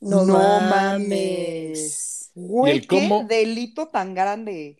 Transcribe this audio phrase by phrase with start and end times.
[0.00, 2.30] No, No mames.
[2.34, 3.24] Güey, ¿Y el qué cómo?
[3.24, 4.78] delito tan grande.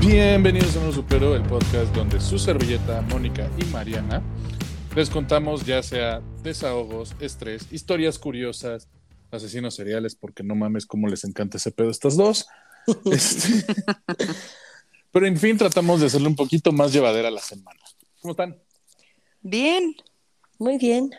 [0.00, 4.22] Bienvenidos a No Supero, el podcast donde su servilleta, Mónica y Mariana
[4.94, 8.88] les contamos ya sea desahogos, estrés, historias curiosas,
[9.34, 12.46] asesinos seriales, porque no mames cómo les encanta ese pedo a estas dos.
[13.10, 13.64] Este,
[15.12, 17.80] Pero en fin, tratamos de hacerle un poquito más llevadera la semana.
[18.20, 18.58] ¿Cómo están?
[19.42, 19.94] Bien,
[20.58, 21.10] Muy bien.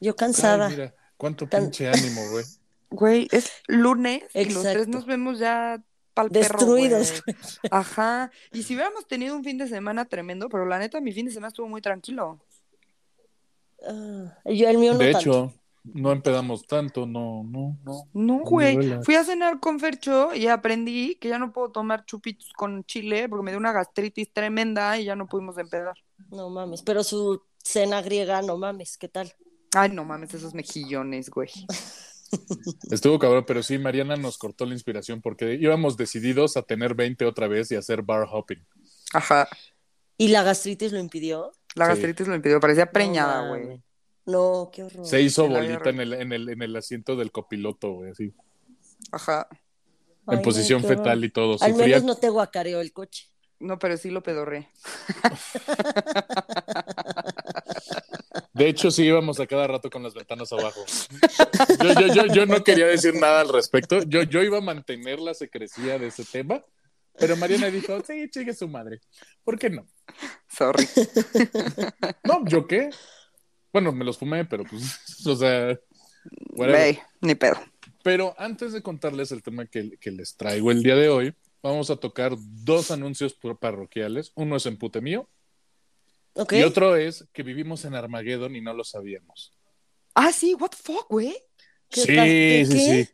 [0.00, 0.66] Yo cansada.
[0.66, 2.44] Ay, mira, cuánto Can- pinche ánimo, güey.
[2.90, 5.82] güey, es lunes y los tres nos vemos ya
[6.14, 7.22] pa'l perro, Destruidos.
[7.26, 7.36] güey.
[7.70, 8.30] Ajá.
[8.52, 11.32] Y si hubiéramos tenido un fin de semana tremendo, pero la neta, mi fin de
[11.32, 12.40] semana estuvo muy tranquilo.
[13.86, 15.18] Ah, yo el mío no De tanto.
[15.30, 15.54] hecho,
[15.94, 18.08] no empedamos tanto, no, no, no.
[18.12, 19.02] No, güey.
[19.02, 23.28] Fui a cenar con Fercho y aprendí que ya no puedo tomar chupitos con chile
[23.28, 25.94] porque me dio una gastritis tremenda y ya no pudimos empedar.
[26.30, 29.32] No mames, pero su cena griega, no mames, ¿qué tal?
[29.74, 31.50] Ay, no mames, esos mejillones, güey.
[32.90, 37.24] Estuvo cabrón, pero sí, Mariana nos cortó la inspiración porque íbamos decididos a tener 20
[37.24, 38.64] otra vez y hacer bar hopping.
[39.12, 39.48] Ajá.
[40.18, 41.52] ¿Y la gastritis lo impidió?
[41.74, 41.90] La Sí.
[41.90, 43.82] gastritis lo impidió, parecía preñada, güey.
[44.26, 45.06] No, qué horror.
[45.06, 48.34] Se hizo bolita en el, en, el, en el asiento del copiloto, güey, así.
[49.12, 49.46] Ajá.
[50.26, 51.56] Ay, en posición fetal y todo.
[51.60, 53.28] Al Sufría- menos no te guacareó el coche.
[53.60, 54.68] No, pero sí lo pedorré.
[58.52, 60.84] De hecho, sí íbamos a cada rato con las ventanas abajo.
[61.82, 64.02] Yo, yo, yo, yo no quería decir nada al respecto.
[64.02, 66.64] Yo, yo iba a mantener la secrecía de ese tema,
[67.18, 69.00] pero Mariana dijo, sí, chingue su madre.
[69.44, 69.86] ¿Por qué no?
[70.48, 70.86] Sorry.
[72.24, 72.90] No, ¿yo qué?
[73.76, 74.82] Bueno, me los fumé, pero pues,
[75.26, 75.78] o sea,
[77.20, 77.56] ni pedo.
[78.02, 81.90] Pero antes de contarles el tema que, que les traigo el día de hoy, vamos
[81.90, 84.32] a tocar dos anuncios par- parroquiales.
[84.34, 85.28] Uno es en Pute Mío
[86.34, 89.52] y otro es que vivimos en Armageddon y no lo sabíamos.
[90.14, 91.36] Ah, sí, what the fuck, güey.
[91.90, 93.08] ¿Qué Sí, sí, sí.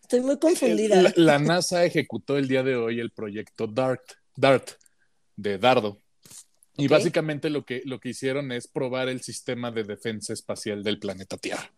[0.00, 1.02] Estoy muy confundida.
[1.02, 4.70] La, la NASA ejecutó el día de hoy el proyecto DART, DART
[5.36, 6.00] de Dardo.
[6.78, 10.98] Y básicamente lo que, lo que hicieron es probar el sistema de defensa espacial del
[10.98, 11.70] planeta Tierra.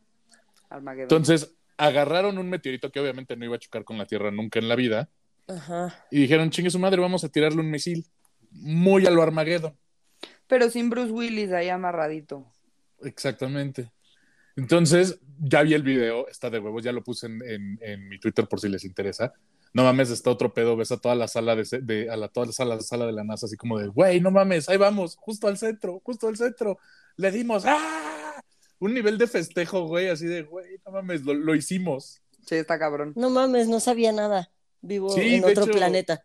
[0.70, 1.02] Armageddon.
[1.04, 4.68] Entonces, agarraron un meteorito que obviamente no iba a chocar con la Tierra nunca en
[4.68, 5.08] la vida
[5.46, 6.04] Ajá.
[6.10, 8.04] y dijeron, chingue su madre, vamos a tirarle un misil
[8.50, 9.76] muy a lo Armageddon.
[10.46, 12.50] Pero sin Bruce Willis ahí amarradito.
[13.02, 13.90] Exactamente.
[14.56, 18.18] Entonces, ya vi el video, está de huevos, ya lo puse en, en- en mi
[18.18, 19.32] Twitter por si les interesa.
[19.74, 22.52] No mames, está otro pedo, ves a toda la sala de, a la, toda la
[22.52, 25.58] sala, sala de la NASA, así como de, güey, no mames, ahí vamos, justo al
[25.58, 26.78] centro, justo al centro.
[27.16, 28.40] Le dimos, ¡ah!
[28.80, 32.20] Un nivel de festejo, güey, así de, güey, no mames, lo, lo hicimos.
[32.46, 33.12] Sí, está cabrón.
[33.16, 34.50] No mames, no sabía nada.
[34.80, 36.24] Vivo Sí, en de otro hecho- planeta.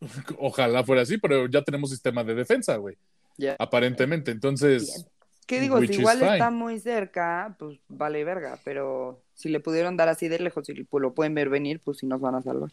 [0.38, 2.96] Ojalá fuera así, pero ya tenemos sistema de defensa, güey.
[3.38, 3.56] Ya.
[3.58, 5.06] Aparentemente, entonces, Bien.
[5.46, 5.76] ¿Qué digo?
[5.78, 6.32] Which Si igual fine.
[6.34, 8.58] está muy cerca, pues vale verga.
[8.64, 11.98] Pero si le pudieron dar así de lejos y pues, lo pueden ver venir, pues
[11.98, 12.70] sí nos van a salvar.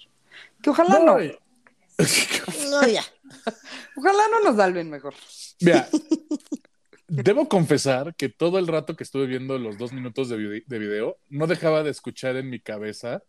[0.61, 1.21] Que ojalá no.
[1.21, 1.35] y-
[2.71, 3.03] No, ya.
[3.97, 5.13] Ojalá no nos salven mejor.
[5.59, 5.87] Mira,
[7.07, 10.79] debo confesar que todo el rato que estuve viendo los dos minutos de, vide- de
[10.79, 13.23] video, no dejaba de escuchar en mi cabeza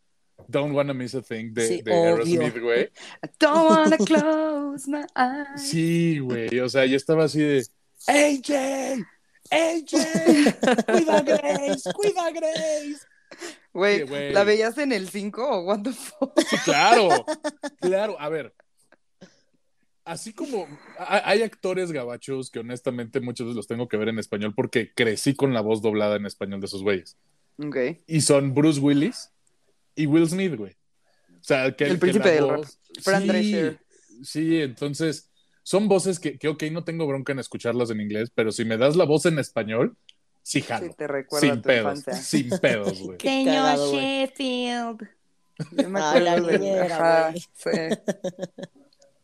[0.49, 1.93] Don't Wanna Miss a Thing de, Sí, de.
[1.93, 2.84] Aerosmith, güey.
[3.25, 5.62] I don't wanna close my eyes.
[5.69, 7.67] Sí, güey, o sea, yo estaba así de
[8.06, 9.05] AJ,
[9.50, 12.99] AJ, cuida a Grace, cuida a Grace.
[13.72, 14.33] Güey.
[14.33, 16.38] ¿la veías en el 5 o what the fuck?
[16.41, 17.25] Sí, claro,
[17.81, 18.55] claro, a ver.
[20.05, 20.66] Así como
[20.99, 24.93] ha- hay actores gabachos que honestamente muchos veces los tengo que ver en español porque
[24.93, 27.17] crecí con la voz doblada en español de esos güeyes.
[27.62, 27.77] Ok.
[28.06, 29.31] y son Bruce Willis
[29.94, 30.72] y Will Smith, güey.
[31.28, 33.77] O sea, que El que príncipe la del voz- Fran sí,
[34.25, 35.30] sí, entonces
[35.70, 38.76] son voces que, que, ok, no tengo bronca en escucharlas en inglés, pero si me
[38.76, 39.97] das la voz en español,
[40.42, 40.88] sí jalo.
[40.88, 42.14] Sí, te recuerda sin a tu pedos, infancia.
[42.25, 43.19] sin pedos, güey.
[43.19, 44.00] Qué cagado, güey.
[44.26, 45.08] Sheffield.
[45.70, 47.70] Yo me Ah, la de- ajá, sí.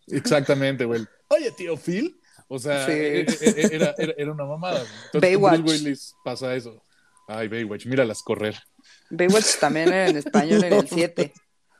[0.08, 1.04] Exactamente, güey.
[1.28, 2.20] Oye, tío Phil.
[2.49, 2.92] O sea, Sí.
[2.92, 4.78] e- e- e- era, era, era una mamada.
[5.06, 5.60] Entonces, Baywatch.
[5.62, 6.81] Bruce Willis pasa eso.
[7.26, 8.54] Ay, Baywatch, míralas correr.
[9.10, 11.32] Baywatch también era en español en el 7.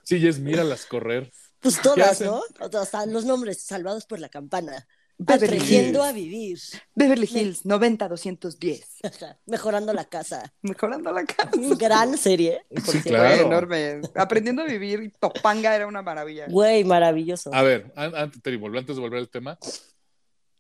[0.03, 1.31] Sí, es míralas correr.
[1.61, 2.21] Pues todas?
[2.21, 2.41] ¿no?
[2.61, 4.87] O sea, los nombres salvados por la campana.
[5.19, 5.99] Beverly Hills.
[5.99, 6.59] a vivir.
[6.95, 9.37] Beverly Hills 90-210.
[9.47, 10.53] Mejorando la casa.
[10.61, 11.51] Mejorando la casa.
[11.79, 12.67] Gran serie.
[12.85, 13.37] Sí, claro.
[13.37, 14.01] Fue enorme.
[14.15, 16.47] Aprendiendo a vivir, Topanga era una maravilla.
[16.49, 17.51] Güey, maravilloso.
[17.55, 19.59] A ver, an- antes, te digo, antes de volver al tema,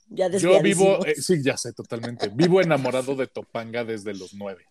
[0.09, 2.29] Ya Yo vivo, eh, sí, ya sé, totalmente.
[2.33, 4.65] Vivo enamorado de Topanga desde los nueve.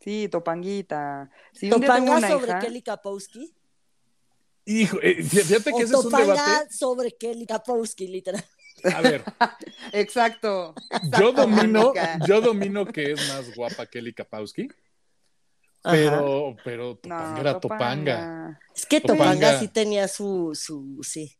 [0.00, 1.30] Sí, Topanguita.
[1.52, 3.52] Si Topanga una sobre hija, Kelly Kapowski.
[4.64, 6.72] Hijo, eh, fí- fíjate que ese es un Topanga debate.
[6.72, 8.44] sobre Kelly Kapowski, literal.
[8.94, 9.22] A ver,
[9.92, 10.74] Exacto.
[11.18, 11.92] yo domino,
[12.26, 14.68] yo domino que es más guapa Kelly Kapowski,
[15.84, 15.96] Ajá.
[15.96, 18.16] pero, pero No, Topanga era Topanga.
[18.16, 18.60] Topanga.
[18.74, 19.24] Es que Topanga.
[19.34, 21.36] Topanga sí tenía su, su, sí.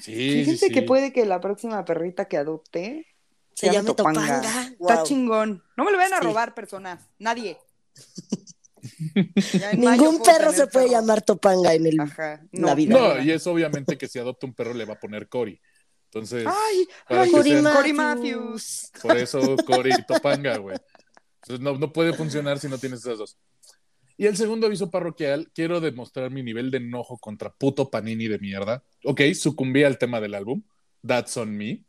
[0.00, 0.72] Sí, sí, Fíjense sí.
[0.72, 3.06] que puede que la próxima perrita que adopte
[3.54, 4.40] Se llame llama Topanga.
[4.40, 5.04] Está Guau.
[5.06, 5.64] chingón.
[5.76, 6.24] No me lo vayan a Sí.
[6.24, 7.08] robar, personas.
[7.18, 7.58] Nadie.
[9.76, 11.00] Ningún puedo perro se puede perro.
[11.00, 12.00] llamar Topanga en el.
[12.00, 12.42] Ajá.
[12.52, 12.98] la vida.
[12.98, 15.60] No, y es obviamente que si adopta un perro le va a poner Cory.
[16.04, 18.90] Entonces, Ay, ay, Cory sean- Cory Matthews.
[18.92, 19.02] Matthews.
[19.02, 20.76] por eso Cory y Topanga, güey.
[21.42, 23.38] Entonces no, no puede funcionar si no tienes esas dos.
[24.16, 28.38] Y el segundo aviso parroquial, quiero demostrar mi nivel de enojo contra puto Panini de
[28.38, 28.82] mierda.
[29.04, 30.62] Ok, sucumbí al tema del álbum.
[31.06, 31.84] That's on me.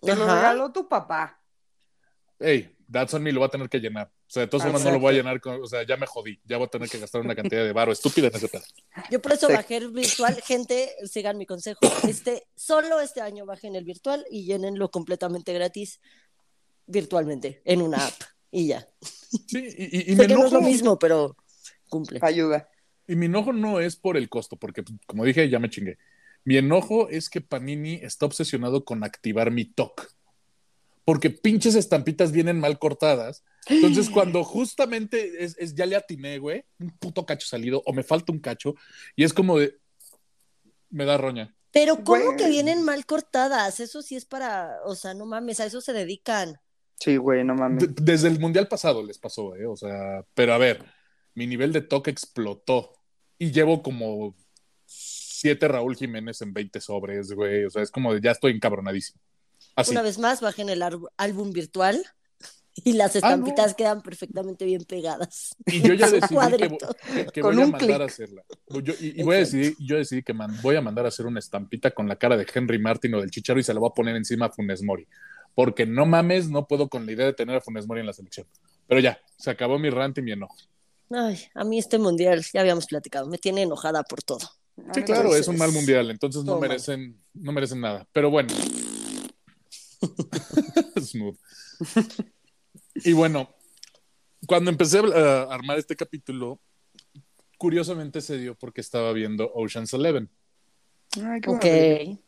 [0.00, 1.40] Te lo regaló tu papá.
[2.38, 4.10] Hey, That's on me lo voy a tener que llenar.
[4.30, 6.06] O sea, de todas formas no lo voy a llenar con, o sea, ya me
[6.06, 6.38] jodí.
[6.44, 8.62] Ya voy a tener que gastar una cantidad de varo estúpida en ese pedo.
[9.10, 9.54] Yo por eso Sí.
[9.54, 10.40] bajé el virtual.
[10.42, 11.80] Gente, sigan mi consejo.
[12.08, 16.00] Este, solo este año bajen el virtual y llénenlo completamente gratis
[16.86, 18.14] virtualmente en una app.
[18.52, 18.88] Y ya.
[19.48, 21.36] Sí, y, y- y sé me que no es lo enojo- mismo, pero
[21.88, 22.20] cumple.
[22.22, 22.68] Ayuda.
[23.08, 25.98] Y mi enojo no es por el costo, porque como dije, ya me chingué.
[26.44, 30.08] Mi enojo es que Panini está obsesionado con activar mi TOC.
[31.10, 33.42] Porque pinches estampitas vienen mal cortadas.
[33.66, 38.04] Entonces, cuando justamente es, es- ya le atiné, güey, un puto cacho salido, o me
[38.04, 38.74] falta un cacho,
[39.16, 39.76] y es como de.
[40.88, 41.52] Me da roña.
[41.72, 42.36] Pero ¿cómo Güey.
[42.36, 43.80] que vienen mal cortadas?
[43.80, 46.60] Eso sí es para, o sea, no mames, a eso se dedican.
[47.00, 47.92] Sí, güey, no mames.
[47.94, 49.66] De- desde el mundial pasado les pasó, ¿eh?
[49.66, 50.84] O sea, pero a ver,
[51.34, 52.92] mi nivel de TOC explotó.
[53.38, 54.36] Y llevo como
[54.84, 57.64] siete Raúl Jiménez en 20 sobres, güey.
[57.64, 59.20] O sea, es como de ya estoy encabronadísimo.
[59.76, 59.92] Así.
[59.92, 60.82] Una vez más, bajen el
[61.16, 62.02] álbum virtual
[62.74, 63.26] y las Ah, no.
[63.28, 65.54] estampitas quedan perfectamente bien pegadas.
[65.66, 68.00] Y yo ya decidí que, que voy a mandar clic.
[68.00, 68.42] a hacerla.
[68.82, 71.26] Yo, y, y voy a decidir, yo decidí que man- voy a mandar a hacer
[71.26, 73.90] una estampita con la cara de Henry Martin o del Chicharo y se la voy
[73.90, 75.06] a poner encima a Funes Mori.
[75.54, 78.12] Porque no mames, no puedo con la idea de tener a Funes Mori en la
[78.12, 78.46] selección.
[78.86, 80.56] Pero ya, se acabó mi rant y mi enojo.
[81.10, 84.38] Ay, a mí este mundial, ya habíamos platicado, me tiene enojada por todo.
[84.94, 86.68] Sí, claro, Entonces, es un mal mundial, entonces no todo mal.
[86.70, 88.06] merecen, no merecen nada.
[88.12, 88.54] Pero bueno.
[91.00, 91.36] Smooth.
[92.96, 93.54] Y bueno,
[94.46, 96.60] cuando empecé a armar este capítulo,
[97.58, 100.30] curiosamente se dio porque estaba viendo Ocean's Eleven.
[101.16, 101.60] Ay, qué Ok.
[101.64, 102.22] bueno.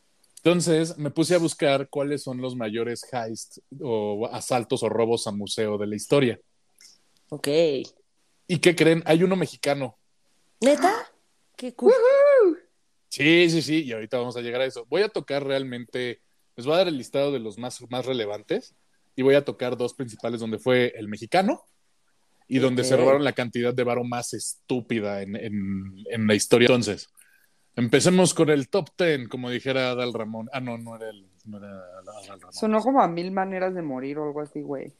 [0.44, 5.30] Entonces me puse a buscar cuáles son los mayores heists o asaltos o robos a
[5.30, 6.40] museo de la historia.
[7.28, 7.46] Ok.
[8.48, 9.02] ¿Y qué creen?
[9.06, 9.96] Hay uno mexicano.
[10.60, 10.92] ¿Neta?
[11.56, 11.92] Qué cool.
[13.08, 14.84] Sí, sí, sí, y ahorita vamos a llegar a eso.
[14.86, 16.20] Voy a tocar realmente,
[16.56, 18.74] les voy a dar el listado de los más, más relevantes
[19.16, 21.62] y voy a tocar dos principales donde fue el mexicano
[22.48, 22.88] y donde Ok.
[22.88, 26.66] se robaron la cantidad de varo más estúpida en, en- en la historia.
[26.66, 27.08] Entonces,
[27.76, 30.48] empecemos con el top ten, como dijera Adal Ramón.
[30.52, 32.52] Ah, no, no era, el, no era Adal Ramón.
[32.52, 34.92] Sonó como a mil maneras de morir o algo así, güey.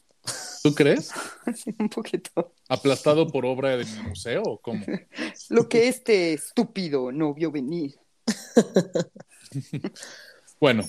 [0.62, 1.10] ¿Tú crees?
[1.56, 2.54] Sí, un poquito.
[2.68, 4.84] ¿Aplastado por obra de mi museo o cómo?
[5.50, 7.96] Lo que este estúpido no vio venir.
[10.62, 10.88] Bueno,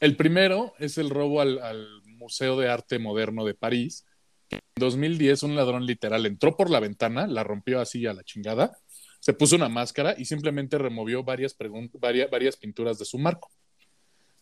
[0.00, 4.04] el primero es el robo al, al Museo de Arte Moderno de París.
[4.50, 8.76] En 2010 un ladrón literal entró por la ventana, la rompió así a la chingada,
[9.20, 11.56] se puso una máscara y simplemente removió varias,
[11.98, 13.50] varias, varias pinturas de su marco.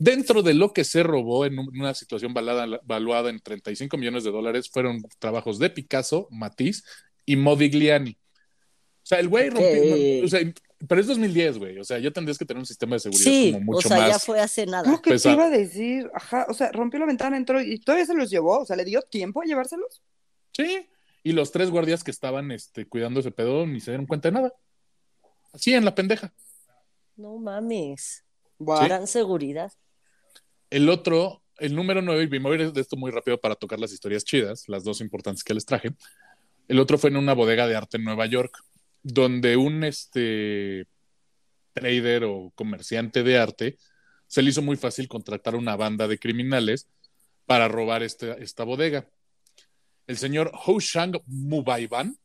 [0.00, 4.24] Dentro de lo que se robó en un- una situación valada- valuada en 35 millones
[4.24, 6.82] de dólares fueron trabajos de Picasso, Matisse
[7.24, 8.10] y Modigliani.
[8.10, 10.40] O sea, el güey rompió, o sea,
[10.88, 11.78] pero es 2010, güey.
[11.78, 13.98] O sea, ya tendrías que tener un sistema de seguridad Sí, como o mucho sea,
[13.98, 14.08] más.
[14.08, 14.90] ya fue hace nada.
[14.90, 15.36] Lo que pesado.
[15.36, 18.30] te iba a decir, ajá, o sea, rompió la ventana, entró y todavía se los
[18.30, 20.02] llevó, o sea, ¿le dio tiempo a llevárselos?
[20.52, 20.88] Sí,
[21.22, 24.32] y los tres guardias que estaban este, cuidando ese pedo ni se dieron cuenta de
[24.32, 24.52] nada.
[25.52, 26.32] Así en la pendeja.
[27.16, 28.24] No mames.
[28.58, 29.72] Gran seguridad.
[30.70, 33.54] El otro, el número nueve, y me voy a ir de esto muy rápido para
[33.54, 35.90] tocar las historias chidas, las dos importantes que les traje.
[36.68, 38.56] El otro fue en una bodega de arte en Nueva York,
[39.02, 40.86] donde un este,
[41.72, 43.76] trader o comerciante de arte
[44.26, 46.88] se le hizo muy fácil contratar una banda de criminales
[47.46, 49.06] para robar este- esta bodega.
[50.06, 52.16] El señor Houshang Mubaiban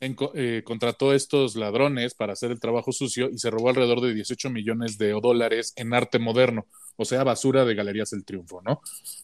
[0.00, 4.00] enco- eh, contrató a estos ladrones para hacer el trabajo sucio y se robó alrededor
[4.00, 8.62] de 18 millones de dólares en arte moderno, o sea, basura de Galerías El Triunfo,
[8.62, 8.80] ¿no?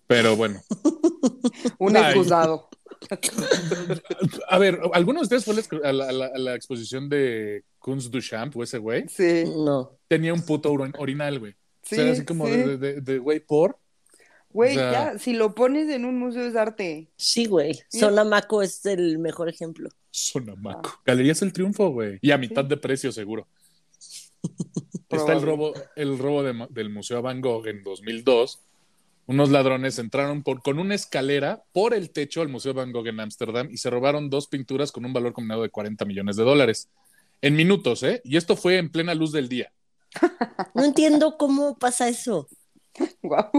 [0.07, 0.63] Pero bueno,
[1.79, 2.69] Un excusado.
[4.49, 6.55] a ver, ¿alguno de ustedes fue a la expo- a la, a la- a la
[6.55, 9.07] exposición de Kunst Duchamp o ese güey?
[9.09, 9.93] Sí, No.
[10.09, 11.55] Tenía un puto orin- orinal, güey.
[11.83, 11.97] sí.
[11.97, 12.53] o sea, así como sí.
[12.53, 13.79] de, de- de, güey, por.
[14.51, 17.09] Güey, o sea- ya, si lo pones en un museo es arte.
[17.17, 17.75] Sí, güey.
[17.89, 18.01] Sí.
[18.01, 19.91] Sonamaco es el mejor ejemplo.
[20.11, 21.01] Sonamaco.
[21.05, 22.19] Galerías El Triunfo, güey.
[22.23, 23.47] Y a mitad de precio, seguro.
[25.11, 28.61] está el robo, el robo de- del Museo Van Gogh en 2002.
[29.27, 33.19] Unos ladrones entraron por, con una escalera por el techo al Museo Van Gogh en
[33.19, 36.89] Ámsterdam y se robaron dos pinturas con un valor combinado de 40 millones de dólares.
[37.43, 38.21] En minutos, ¿eh?
[38.25, 39.73] Y esto fue en plena luz del día.
[40.75, 42.49] No entiendo cómo pasa eso.
[43.23, 43.51] Guau.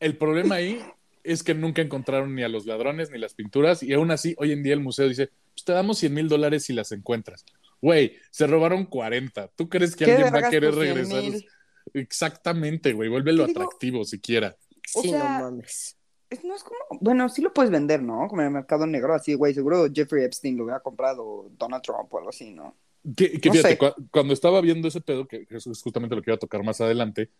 [0.00, 0.80] El problema ahí
[1.22, 4.52] es que nunca encontraron ni a los ladrones ni las pinturas y aún así hoy
[4.52, 7.44] en día el museo dice, pues te damos 100 mil dólares si las encuentras.
[7.80, 9.48] Güey, se robaron 40.
[9.48, 11.50] ¿Tú crees que ¿Qué alguien va a querer por 100 regresar?
[11.94, 14.56] Exactamente, güey, vuélvelo Te digo- atractivo siquiera.
[14.94, 15.96] O Sí, sea, no mames.
[16.30, 18.26] Es- No es como, bueno, sí lo puedes vender, ¿no?
[18.28, 22.12] Como en el mercado negro, así, güey, seguro Jeffrey Epstein lo hubiera comprado Donald Trump
[22.12, 22.74] o algo así, ¿no?
[23.16, 23.78] Que, que No fíjate,
[24.10, 26.64] cuando estaba viendo ese pedo, que que eso es justamente lo que iba a tocar
[26.64, 27.30] más adelante,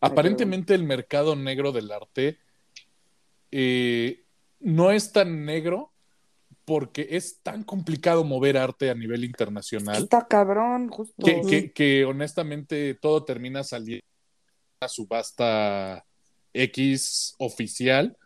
[0.00, 2.38] aparentemente el mercado negro del arte
[3.52, 4.24] eh,
[4.60, 5.91] no es tan negro
[6.74, 11.14] porque es tan complicado mover arte a nivel internacional Está cabrón, justo.
[11.22, 11.48] que, Ujú.
[11.50, 14.06] que- que honestamente todo termina saliendo
[14.80, 16.02] a subasta
[16.54, 18.16] X oficial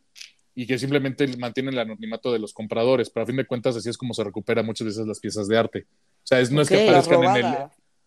[0.54, 3.90] y que simplemente mantienen el anonimato de los compradores, pero a fin de cuentas así
[3.90, 5.86] es como se recupera muchas veces las piezas de arte.
[5.90, 7.54] O sea, es- no es que aparezcan en el.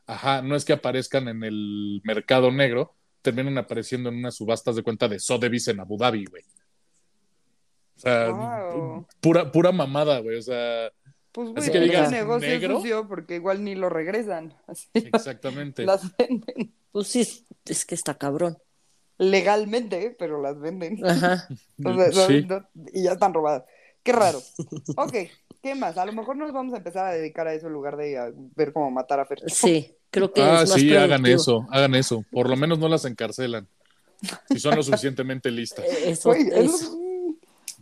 [0.07, 4.83] Ajá, no es que aparezcan en el mercado negro, terminan apareciendo en unas subastas de
[4.83, 6.43] cuenta de Sotheby's en Abu Dhabi, güey.
[7.99, 9.07] O sea, Wow.
[9.19, 10.37] pura, pura mamada, güey.
[10.37, 10.91] O sea,
[11.31, 12.77] Pues, güey, Así que ese digas, negocio negro.
[12.77, 14.53] sucio porque igual ni lo regresan.
[14.67, 15.85] Así exactamente.
[15.85, 18.57] las venden Pues sí, es que está cabrón.
[19.17, 21.05] legalmente, pero las venden.
[21.05, 21.47] Ajá.
[21.77, 22.45] Entonces, Sí.
[22.47, 23.63] no- y ya están robadas.
[24.03, 24.41] Qué raro.
[24.97, 25.13] Ok,
[25.61, 25.97] ¿qué más?
[25.97, 28.31] A lo mejor nos vamos a empezar a dedicar a eso en lugar de a
[28.55, 29.39] ver cómo matar a Fer.
[29.47, 32.23] Sí, creo que Ah, es más sí, hagan eso, hagan eso.
[32.31, 33.67] Por lo menos no las encarcelan.
[34.49, 35.85] Si son lo suficientemente listas.
[36.05, 36.97] Eso, Güey, es- eso.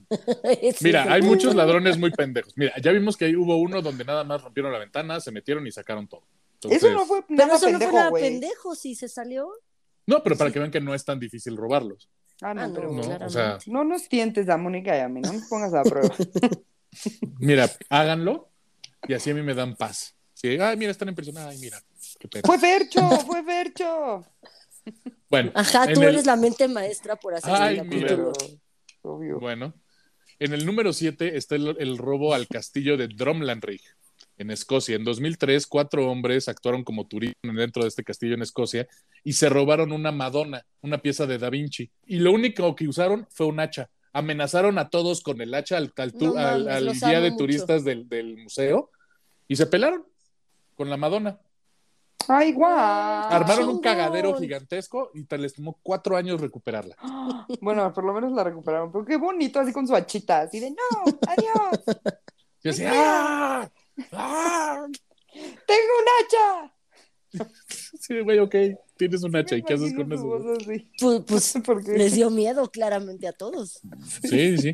[0.82, 2.54] Mira, hay muchos ladrones muy pendejos.
[2.58, 5.66] Mira, ya vimos que ahí hubo uno donde nada más rompieron la ventana, se metieron
[5.68, 6.24] y sacaron todo.
[6.56, 8.24] Entonces- Eso no fue Pero nada eso no pendejo, fue nada güey.
[8.24, 9.50] pendejo, si se salió.
[10.06, 12.10] No, pero para que vean que no es tan difícil robarlos.
[12.42, 15.10] Ah, no, Ah, no, pero No, o sea, no nos tientes a Mónica y a
[15.10, 16.14] mí, no nos pongas a prueba.
[17.40, 18.50] mira, háganlo
[19.08, 20.16] y así a mí me dan paz.
[20.34, 21.52] Sí, ay, mira, están impresionados.
[21.54, 21.82] Ay, mira,
[22.20, 22.44] qué pena.
[22.46, 23.10] ¡Fue Fercho!
[23.26, 24.24] ¡Fue Fercho!
[25.30, 28.08] Bueno, Ajá, en tú el- eres la mente maestra por hacer Ay, mira.
[28.08, 28.34] capítulo.
[29.02, 29.40] Obvio.
[29.40, 29.74] Bueno,
[30.40, 33.82] en el número 7 está el, el robo al castillo de Dromlandrig,
[34.38, 34.96] en Escocia.
[34.96, 38.88] En 2003, cuatro hombres actuaron como turistas dentro de este castillo en Escocia
[39.24, 41.90] y se robaron una Madonna, una pieza de Da Vinci.
[42.06, 43.90] Y lo único que usaron fue un hacha.
[44.14, 47.38] Amenazaron a todos con el hacha al, al No guía de mucho.
[47.44, 48.92] turistas del, del museo
[49.48, 50.06] y se pelaron
[50.76, 51.40] con la Madonna.
[52.28, 52.74] ¡Ay, guau!
[52.76, 56.96] Armaron un cagadero gigantesco y tal les tomó cuatro años recuperarla.
[57.62, 58.92] Bueno, por lo menos la recuperaron.
[58.92, 60.76] Pero qué bonito, así con su hachita, así de no,
[61.28, 61.84] adiós,
[62.64, 63.72] Yo decía, ¡ah!
[64.14, 64.86] ¡ah!
[65.34, 66.74] tengo un hacha.
[68.00, 68.56] Sí, güey, ok,
[68.96, 70.26] tienes un hacha, ¿y qué haces con eso?
[71.00, 73.82] Pues, pues Porque les dio miedo claramente a todos.
[74.24, 74.74] Sí, sí.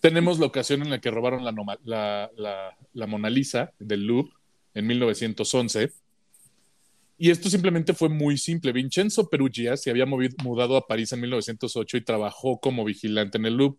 [0.00, 1.52] Tenemos la ocasión en la que robaron la,
[1.84, 4.32] la, la- la Mona Lisa del Louvre
[4.74, 5.92] en 1911.
[7.18, 8.72] Y esto simplemente fue muy simple.
[8.72, 13.46] Vincenzo Perugia se había movido- mudado a París en 1908 y trabajó como vigilante en
[13.46, 13.78] el Louvre.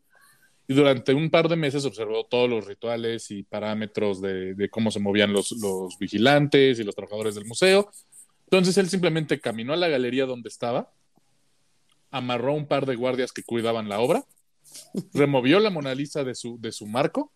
[0.67, 4.91] Y durante un par de meses observó todos los rituales y parámetros de, de cómo
[4.91, 7.89] se movían los, los vigilantes y los trabajadores del museo.
[8.43, 10.91] Entonces él simplemente caminó a la galería donde estaba,
[12.11, 14.25] amarró un par de guardias que cuidaban la obra,
[15.13, 17.31] removió la Mona Lisa de su, de su marco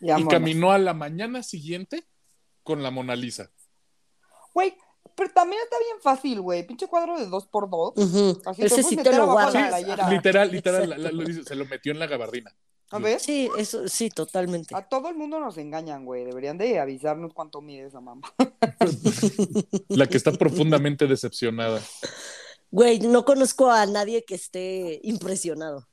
[0.00, 0.32] y vámonos.
[0.32, 2.04] caminó a la mañana siguiente
[2.62, 3.50] con la Mona Lisa.
[4.54, 4.74] Güey,
[5.14, 6.66] pero también está bien fácil, güey.
[6.66, 7.92] Pinche cuadro de dos por dos.
[7.96, 8.40] Ujú.
[8.46, 9.80] Así Ese sí te lo guardas.
[10.10, 11.02] Literal, literal, la- Exacto.
[11.16, 12.54] la- lo dice, se lo metió en la gabardina.
[12.90, 14.74] A ver, Sí, eso sí, totalmente.
[14.74, 16.24] a todo el mundo nos engañan, güey.
[16.24, 18.32] Deberían de avisarnos cuánto mide esa mamá.
[19.88, 21.82] La que está profundamente decepcionada.
[22.70, 25.86] Güey, no conozco a nadie que esté impresionado.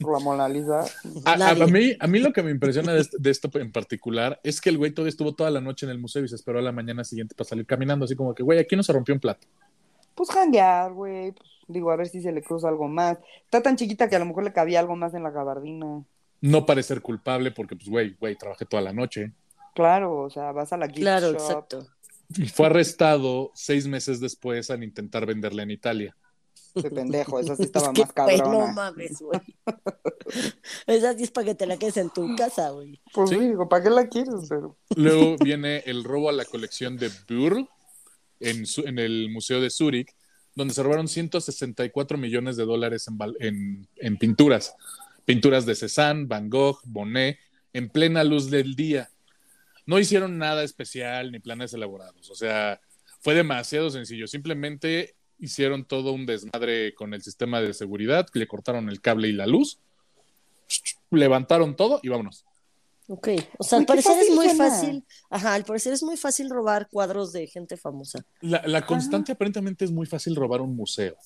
[0.00, 0.80] Por la Mona Lisa.
[1.24, 1.62] A, a- Nadie.
[1.62, 4.60] a mí, a mí lo que me impresiona de, este- de esto en particular es
[4.60, 6.62] que el güey todavía estuvo toda la noche en el museo y se esperó a
[6.62, 9.20] la mañana siguiente para salir caminando, así como que, güey, aquí no se rompió un
[9.20, 9.46] plato.
[10.14, 11.32] Pues janguear, güey.
[11.32, 13.18] Pues, digo, a ver si se le cruza algo más.
[13.44, 16.02] Está tan chiquita que a lo mejor le cabía algo más en la gabardina.
[16.40, 19.32] No parecer culpable porque, pues, güey, güey, trabajé toda la noche.
[19.74, 21.40] Claro, o sea, vas a la gift Claro, shop.
[21.40, 21.86] exacto.
[22.36, 26.16] Y fue arrestado seis meses después al intentar venderla en Italia.
[26.74, 28.72] De pendejo, esa sí estaba Es que, más güey, no cabrona.
[28.72, 29.40] mames, güey.
[30.86, 33.00] Esa sí es para que te la quedes en tu casa, güey.
[33.12, 33.36] Pues Sí.
[33.38, 34.34] digo, ¿para qué la quieres?
[34.48, 34.76] Pero...
[34.96, 37.68] Luego viene el robo a la colección de Burl
[38.40, 40.14] en, su- en el Museo de Zúrich,
[40.54, 44.74] donde se robaron 164 millones de dólares en, val- en- en pinturas.
[45.24, 47.38] Pinturas de Cézanne, Van Gogh, Monet,
[47.72, 49.10] en plena luz del día.
[49.86, 52.30] No hicieron nada especial ni planes elaborados.
[52.30, 52.80] O sea,
[53.22, 54.26] Fue demasiado sencillo.
[54.26, 59.32] Simplemente hicieron todo un desmadre con el sistema de seguridad, le cortaron el cable y
[59.32, 59.78] la luz,
[61.10, 62.44] levantaron todo y vámonos.
[63.08, 63.28] Ok,
[63.58, 67.32] o sea, al parecer es muy fácil, ajá, al parecer es muy fácil robar cuadros
[67.32, 68.24] de gente famosa.
[68.40, 71.16] La, la constante aparentemente es muy fácil robar un museo.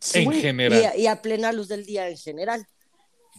[0.00, 0.84] Sí, En y general.
[0.86, 2.66] a- Y a, plena luz del día en general.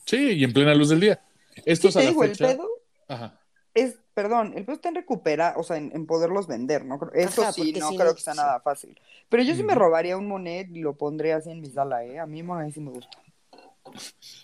[0.06, 1.22] Sí, y en plena luz del día.
[1.66, 2.48] Esto es a te la digo, el fecha.
[2.48, 2.70] pedo
[3.10, 3.40] Ajá.
[3.74, 7.00] Es, perdón, el pedo está en recuperar, o sea, en, en poderlos vender, ¿no?
[7.14, 8.40] Eso Ajá, sí, no si creo no- que sea sí.
[8.40, 9.00] nada fácil.
[9.30, 12.20] Pero yo sí me robaría un Monet y lo pondría así en mi sala, ¿eh?
[12.20, 13.18] A mí Monet sí me gusta.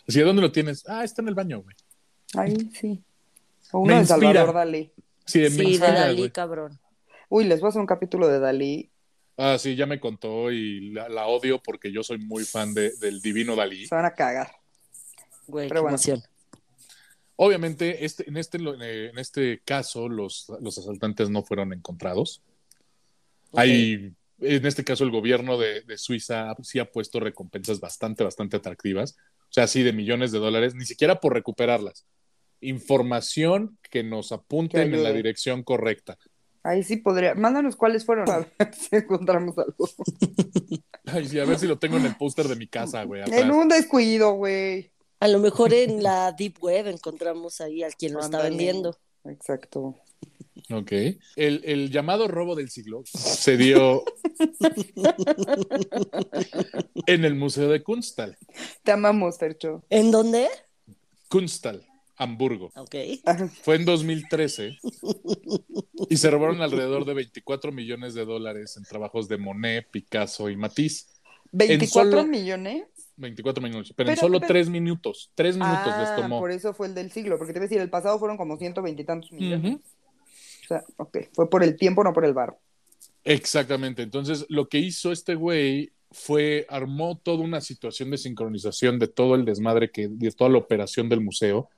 [0.07, 0.83] Así, ¿dónde lo tienes?
[0.87, 1.75] Ah, está en el baño, güey.
[2.35, 3.01] Ahí sí.
[3.71, 4.19] O Me uno de inspira.
[4.33, 4.91] Salvador Dalí.
[5.25, 6.31] Sí, de Sí, de Dalí, güey.
[6.31, 6.79] cabrón.
[7.29, 8.89] Uy, les voy a hacer un capítulo de Dalí.
[9.37, 12.91] Ah, sí, ya me contó y la, la odio porque yo soy muy fan de-
[12.97, 13.85] del divino Dalí.
[13.87, 14.51] Se van a cagar.
[15.47, 15.95] Güey, Pero qué bueno.
[15.95, 16.23] emoción.
[17.41, 22.41] Obviamente, este, en, este, eh, en este caso, los, los asaltantes no fueron encontrados.
[23.51, 23.59] Ok.
[23.59, 28.57] Hay, en este caso, el gobierno de, de Suiza sí ha puesto recompensas bastante, bastante
[28.57, 29.15] atractivas.
[29.43, 32.05] O sea, sí, de millones de dólares, ni siquiera por recuperarlas.
[32.59, 36.17] Información que nos apunten en la dirección correcta.
[36.61, 37.35] Ahí sí podría.
[37.35, 38.29] Mándanos cuáles fueron.
[38.29, 39.89] A ver si encontramos algo.
[41.05, 43.21] Ay, sí, a ver si lo tengo en el póster de mi casa, güey.
[43.21, 43.39] atrás.
[43.39, 44.91] En un descuido, güey.
[45.19, 48.97] A lo mejor en la Deep Web encontramos ahí al quien lo está vendiendo.
[49.25, 49.95] Exacto.
[50.71, 50.91] Ok.
[51.35, 54.03] El, el llamado robo del siglo se dio
[57.07, 58.37] en el Museo de Kunstal.
[58.83, 59.83] Te amamos, Fercho.
[59.89, 60.47] ¿En dónde?
[61.27, 61.85] Kunstal,
[62.17, 62.71] Hamburgo.
[62.75, 62.95] Ok.
[63.63, 64.77] Fue en 2013
[66.09, 70.57] y se robaron alrededor de 24 millones de dólares en trabajos de Monet, Picasso y
[70.57, 71.07] Matisse.
[71.51, 72.83] 24 solo- millones.
[73.19, 75.31] 24 minutos, pero en Pero- solo pero- 3 minutos.
[75.35, 76.39] 3 minutos les Ah, tomó.
[76.39, 78.57] por eso fue el del siglo, porque te iba a decir, el pasado fueron como
[78.57, 79.73] 120 y tantos millones.
[79.75, 79.81] Ujú.
[80.63, 82.57] O sea, ok, fue por el tiempo, no por el bar.
[83.23, 84.01] Exactamente.
[84.01, 89.35] Entonces, lo que hizo este güey fue armó toda una situación de sincronización de todo
[89.35, 91.69] el desmadre que de toda la operación del museo.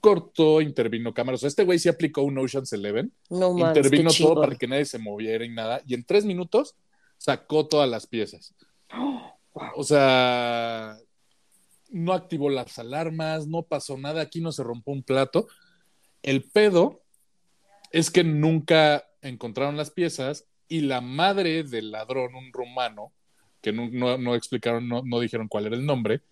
[0.00, 1.40] Cortó, intervino cámaras.
[1.40, 3.12] O sea, este güey sí aplicó un Ocean's Eleven.
[3.28, 5.82] No mames, intervino todo para que nadie se moviera y nada.
[5.86, 6.74] Y en tres minutos
[7.18, 8.54] sacó todas las piezas.
[9.52, 10.96] O sea,
[11.90, 14.22] no activó las alarmas, no pasó nada.
[14.22, 15.48] Aquí no se rompió un plato.
[16.22, 17.02] El pedo
[17.92, 23.12] es que nunca encontraron las piezas y la madre del ladrón, un rumano,
[23.60, 26.22] que no, no- no explicaron, no, no dijeron cuál era el nombre,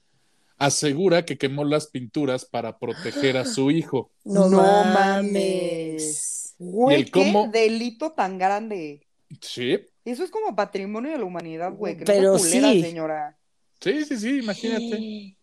[0.57, 4.11] asegura que quemó las pinturas para proteger a su hijo.
[4.25, 6.55] No, No mames.
[6.59, 9.07] Güey, el qué cómo- delito tan grande.
[9.41, 9.79] Sí,
[10.11, 11.97] Eso es como patrimonio de la humanidad, güey.
[11.97, 12.83] Que Pero no culera, sí.
[12.83, 13.39] señora.
[13.81, 15.37] sí, sí, sí, imagínate.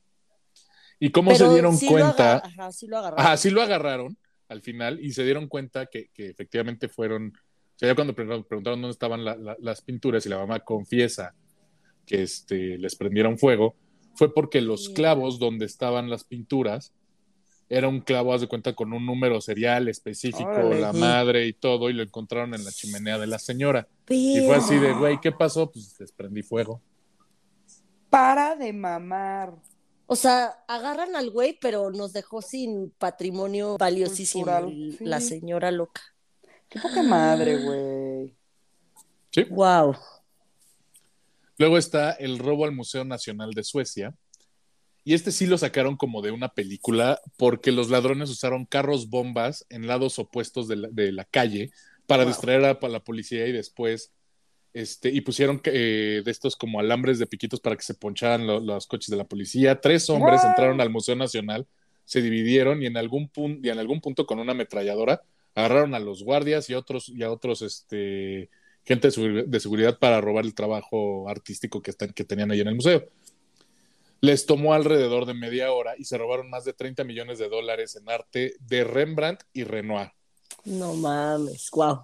[0.99, 2.37] ¿Y cómo Pero se dieron sí lo cuenta?
[2.37, 3.25] agar- Ajá, sí lo agarraron.
[3.25, 7.33] Ajá, sí lo agarraron al final y se dieron cuenta que, que efectivamente fueron.
[7.35, 10.61] O sea, ya cuando pre- preguntaron dónde estaban la- la- las pinturas y la mamá
[10.61, 11.35] confiesa
[12.05, 13.75] que este, les prendieron fuego,
[14.15, 14.93] fue porque los Sí.
[14.93, 16.93] clavos donde estaban las pinturas
[17.69, 20.79] era un clavo, haz de cuenta, con un número serial específico, Órale.
[20.79, 23.87] la madre y todo, y lo encontraron en la chimenea de la señora.
[24.09, 25.71] Y fue así de, güey, ¿qué pasó?
[25.71, 26.81] Pues les prendí fuego.
[28.09, 29.53] Para de mamar.
[30.07, 34.43] O sea, agarran al güey, pero nos dejó sin patrimonio valiosísimo.
[34.45, 35.05] Cultural, el- sí.
[35.05, 36.01] La señora loca.
[36.69, 38.35] Qué poca madre, güey.
[39.31, 39.43] ¿Sí?
[39.49, 39.95] Wow.
[41.57, 44.13] Luego está el robo al Museo Nacional de Suecia.
[45.05, 49.65] Y este sí lo sacaron como de una película porque los ladrones usaron carros bombas
[49.69, 51.71] en lados opuestos de la, de la calle
[52.07, 52.31] para Wow.
[52.33, 54.11] distraer a, a la policía y después
[54.73, 58.59] este, y pusieron eh, de estos como alambres de piquitos para que se poncharan lo-
[58.59, 59.79] los coches de la policía.
[59.79, 60.49] Tres hombres Wow.
[60.49, 61.65] entraron al Museo Nacional,
[62.03, 65.21] se dividieron y en algún punto y en algún punto con una ametralladora
[65.53, 68.49] agarraron a los guardias y a otros y a otros este
[68.83, 72.59] gente de, seguri- de seguridad para robar el trabajo artístico que, están, que tenían ahí
[72.59, 73.07] en el museo.
[74.21, 77.95] Les tomó alrededor de media hora y se robaron más de 30 millones de dólares
[77.95, 80.11] en arte de Rembrandt y Renoir.
[80.63, 81.69] No mames.
[81.71, 82.01] Wow.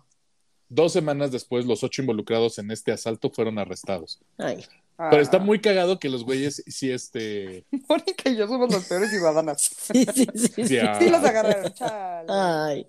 [0.70, 4.22] Dos semanas después, los ocho involucrados en este asalto fueron arrestados.
[4.38, 4.64] Ay.
[5.10, 7.66] Pero está Ah, muy cagado que los güeyes sí, este...
[7.90, 9.62] Mónica y yo somos las peores ciudadanas.
[9.92, 10.68] Sí, sí, sí.
[10.68, 11.00] Sí, ah.
[11.00, 12.28] Sí los agarraron, chale.
[12.30, 12.86] Ay.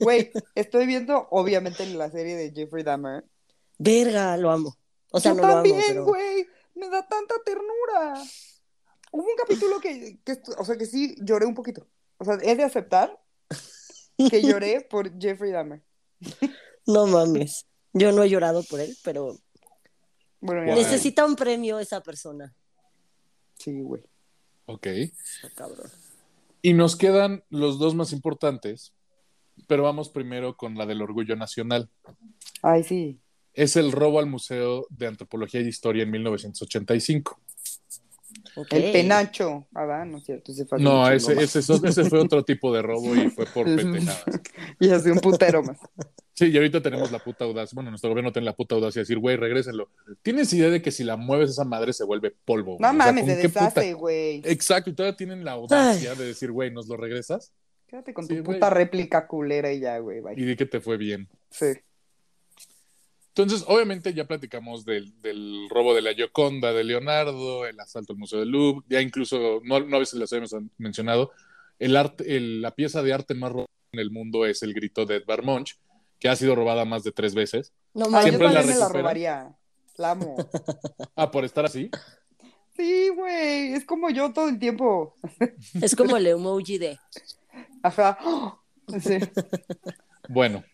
[0.00, 3.24] Güey, estoy viendo, obviamente, la serie de Jeffrey Dahmer.
[3.78, 4.76] Verga, lo amo.
[5.12, 6.04] O sea, Yo no lo amo, también, pero.
[6.04, 6.46] güey.
[6.74, 8.14] Me da tanta ternura.
[9.12, 11.86] Hubo un capítulo que, que, o sea, que sí lloré un poquito.
[12.18, 13.20] O sea, es de aceptar
[14.30, 15.82] que lloré por Jeffrey Dahmer.
[16.86, 17.66] No mames.
[17.92, 19.36] Yo no he llorado por él, pero
[20.40, 20.72] Bueno, ya.
[20.72, 20.84] Guay.
[20.84, 22.54] necesita un premio esa persona.
[23.58, 24.02] Sí, güey.
[24.66, 24.86] Ok.
[24.86, 25.90] Está cabrón.
[26.62, 28.92] Y nos quedan los dos más importantes,
[29.66, 31.90] pero vamos primero con la del orgullo nacional.
[32.62, 33.20] Ay, sí.
[33.52, 37.38] es el robo al Museo de Antropología y Historia en 1985.
[38.70, 39.66] El penacho.
[39.74, 40.52] Ah, va, no es cierto.
[40.52, 44.24] Ese fue No, ese, ese, ese fue otro tipo de robo y fue por pendejadas.
[44.80, 45.78] Y hace un putero más.
[46.34, 47.74] Sí, y ahorita tenemos la puta audacia.
[47.74, 49.88] Bueno, nuestro gobierno tiene la puta audacia de decir, güey, regrésenlo.
[50.22, 52.76] ¿Tienes idea de que si la mueves esa madre se vuelve polvo?
[52.76, 52.80] güey?
[52.80, 54.42] No O sea, mames, ¿con se deshace, güey.
[54.44, 57.52] Exacto, y todavía tienen la audacia de decir, güey, ¿nos lo regresas?
[57.86, 58.56] Quédate con Sí, tu güey.
[58.56, 60.20] puta réplica culera y ya, güey.
[60.20, 60.34] bye.
[60.36, 61.28] Y di que te fue bien.
[61.50, 61.66] Sí.
[63.34, 68.18] Entonces, obviamente ya platicamos del, del robo de la Gioconda de Leonardo, el asalto al
[68.18, 71.30] Museo del Louvre, ya incluso, no, no a veces les habíamos mencionado,
[71.78, 75.06] el arte, el- la pieza de arte más robada en el mundo es el grito
[75.06, 75.78] de Edvard Munch,
[76.20, 77.72] que ha sido robada más de tres veces.
[77.94, 78.28] No yo mames.
[78.28, 79.56] Siempre la me robaría.
[79.96, 80.36] La amo.
[81.16, 81.90] Ah, por estar así.
[82.76, 83.72] Sí, güey.
[83.74, 85.14] Es como yo todo el tiempo.
[85.82, 86.98] Es como el emoji de.
[87.82, 88.18] Ajá.
[89.00, 89.18] Sí.
[90.28, 90.64] Bueno,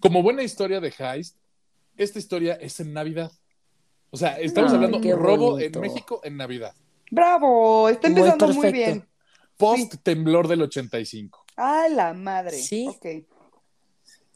[0.00, 1.36] como buena historia de Heist,
[1.96, 3.30] esta historia es en Navidad.
[4.10, 5.78] O sea, estamos Ay, hablando qué robo bonito.
[5.78, 6.74] en México en Navidad.
[7.10, 7.88] Bravo.
[7.88, 9.06] Está empezando muy, bien.
[9.56, 11.44] Post temblor del 85.
[11.56, 12.56] Ay, la madre.
[12.56, 12.86] Sí.
[12.88, 13.06] Ok.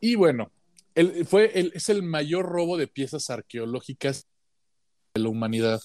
[0.00, 0.50] Y bueno,
[0.94, 4.26] el- fue el- es el mayor robo de piezas arqueológicas
[5.14, 5.80] de la humanidad.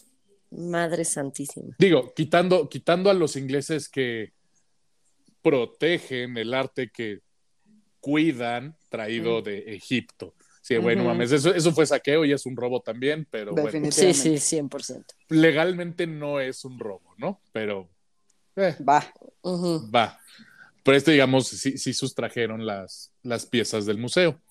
[0.51, 1.75] Madre santísima.
[1.79, 4.33] Digo, quitando, quitando a los ingleses que
[5.41, 7.19] protegen el arte que
[7.99, 10.35] cuidan traído de Egipto.
[10.63, 14.13] Sí, bueno, mames, eso, eso fue saqueo y es un robo también, pero bueno, Definitivamente.
[14.17, 15.03] Sí, sí, 100%.
[15.27, 17.41] legalmente no es un robo, ¿no?
[17.51, 17.89] Pero
[18.55, 19.03] eh, Va.
[19.93, 20.17] Va.
[20.83, 24.41] Pero este, digamos, sí, sí sustrajeron las, las piezas del museo.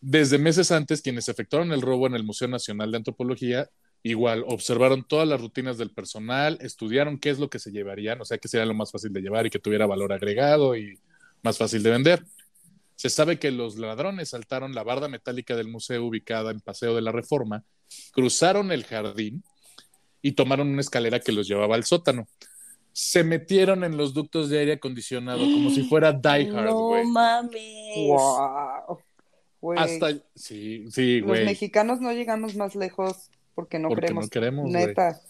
[0.00, 3.68] Desde meses antes, quienes efectuaron el robo en el Museo Nacional de Antropología,
[4.04, 8.24] igual observaron todas las rutinas del personal, estudiaron qué es lo que se llevarían, o
[8.24, 10.98] sea, que sería lo más fácil de llevar y que tuviera valor agregado y
[11.42, 12.24] más fácil de vender.
[13.02, 17.02] Se sabe que los ladrones saltaron la barda metálica del museo ubicada en Paseo de
[17.02, 17.64] la Reforma,
[18.12, 19.42] cruzaron el jardín
[20.22, 22.28] y tomaron una escalera que los llevaba al sótano.
[22.92, 27.60] Se metieron en los ductos de aire acondicionado como si fuera Die Hard, No mames.
[28.06, 29.00] Wow.
[29.76, 31.44] Hasta, sí, sí, Los güey.
[31.44, 34.26] mexicanos no llegamos más lejos porque no Porque queremos.
[34.26, 34.86] no queremos, güey.
[34.86, 35.20] Neta.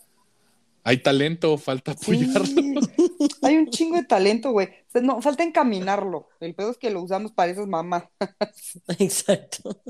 [0.84, 2.24] Hay talento, falta Sí.
[2.26, 2.80] apoyarlo.
[3.42, 4.66] Hay un chingo de talento, güey.
[4.68, 6.28] O sea, no, falta encaminarlo.
[6.40, 8.04] El pedo es que lo usamos para esas mamás,
[8.98, 9.80] Exacto.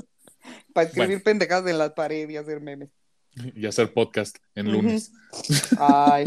[0.73, 2.89] para escribir pendejadas en las paredes y hacer memes.
[3.55, 5.11] y hacer podcast en lunes.
[5.79, 6.25] Ay.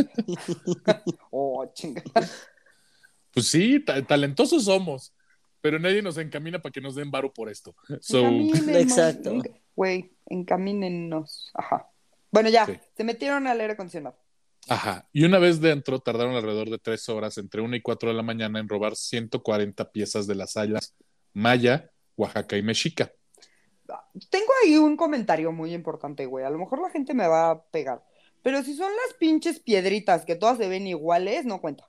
[1.31, 2.03] oh, chinga.
[3.33, 5.13] Pues sí, ta- talentosos somos,
[5.61, 7.77] pero nadie nos encamina para que nos den varo por esto.
[8.01, 8.27] So.
[8.71, 9.43] Exacto.
[9.77, 11.51] Güey, encamínenos.
[11.55, 11.89] Ajá.
[12.33, 12.73] Bueno, ya, Sí.
[12.97, 14.19] se metieron al aire acondicionado.
[14.69, 15.09] Ajá.
[15.13, 18.23] Y una vez dentro, tardaron alrededor de tres horas, entre una y cuatro de la
[18.23, 20.95] mañana, en robar 140 piezas de las sayas
[21.33, 23.13] Maya, Oaxaca y Mexica.
[24.31, 26.45] Tengo ahí un comentario muy importante, güey.
[26.45, 28.03] A lo mejor la gente me va a pegar.
[28.43, 31.89] Pero si son las pinches piedritas que todas se ven iguales, no cuenta.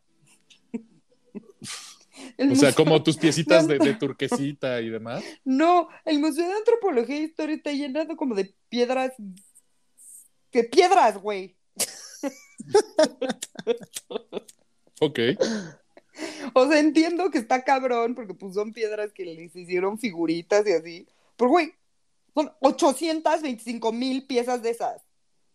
[2.38, 5.24] El O sea, museo- como tus piecitas de, de turquesita y demás.
[5.44, 9.14] No, el Museo de Antropología e Historia está llenado como de piedras.
[10.52, 11.57] ¿Qué piedras, güey?
[15.00, 15.20] Ok.
[16.54, 20.72] O sea, entiendo que está cabrón porque pues son piedras que les hicieron figuritas y
[20.72, 21.08] así.
[21.36, 21.74] Pero, güey,
[22.34, 25.04] son 825 mil piezas de esas,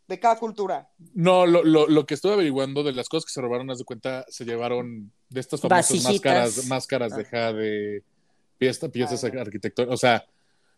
[0.06, 0.88] de cada cultura.
[1.14, 3.84] No, lo, lo, lo que estuve averiguando de las cosas que se robaron, haz de
[3.84, 6.12] cuenta, se llevaron de estas famosas Vasijitas.
[6.12, 7.28] máscaras, máscaras de Ah.
[7.28, 8.02] jade,
[8.58, 9.30] piezas, piezas Ah.
[9.40, 9.92] arquitectónicas.
[9.94, 10.24] O sea,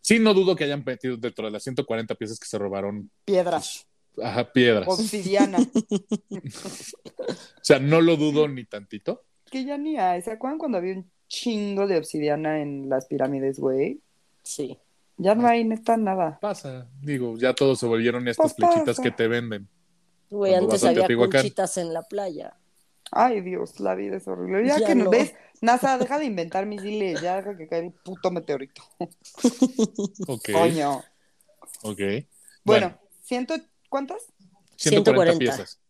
[0.01, 3.87] sí, no dudo que hayan metido dentro de las 140 piezas que se robaron, Piedras,
[4.23, 4.89] ajá, piedras.
[4.89, 5.59] obsidiana.
[5.59, 9.23] O sea, no lo dudo ni tantito.
[9.51, 10.23] que ya ni hay.
[10.23, 14.01] ¿Se acuerdan cuando había un chingo de obsidiana en las pirámides, güey?
[14.43, 14.79] Sí.
[15.17, 16.39] Ya no hay neta nada.
[16.41, 19.03] Pasa, digo, ya todos se volvieron estas Pues flechitas pasa.
[19.03, 19.69] que te venden.
[20.31, 22.57] Güey, antes había conchitas en la playa.
[23.13, 24.67] Ay, Dios, la vida es horrible.
[24.67, 25.11] Ya, Ya que nos no.
[25.11, 28.83] ves, NASA, deja de inventar misiles, ya deja que caiga el puto meteorito.
[30.27, 31.03] Ok, Coño.
[31.83, 32.01] ok.
[32.65, 33.55] Bueno, ¿ciento
[33.95, 34.23] cuántas?
[34.77, 35.39] 140 140.
[35.39, 35.81] piezas.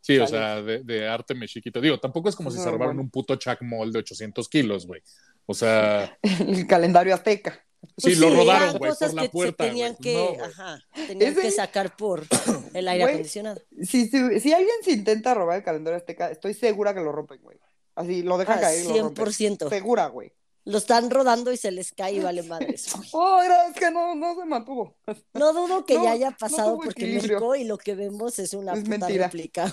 [0.00, 1.80] Sí, o sea, de, de arte mexiquito.
[1.80, 3.02] Digo, tampoco es como si No, se robaron bueno.
[3.02, 5.02] un puto chacmol de 800 kilos, güey.
[5.46, 7.64] O sea, El calendario azteca.
[7.96, 9.64] sí, Pues lo eran robaron, güey, por la que se puerta.
[9.64, 12.26] tenían que, No, ajá, tenían Ese- que sacar por
[12.74, 13.14] el aire Güey.
[13.14, 13.60] acondicionado.
[13.82, 17.40] Si, si, si alguien se intenta robar el calendario azteca, estoy segura que lo rompen,
[17.42, 17.58] güey.
[17.94, 19.26] Así, lo dejan Ah, caer y lo rompen.
[19.26, 19.68] 100%.
[19.68, 20.32] Segura, güey.
[20.68, 22.92] Lo están rodando y se les cae y vale madres.
[23.12, 24.98] Oh, era- es que no, no se mantuvo.
[25.32, 27.36] No dudo que No, ya haya pasado porque equilibrio.
[27.38, 29.24] México y lo que vemos es una Es puta mentira.
[29.26, 29.72] réplica.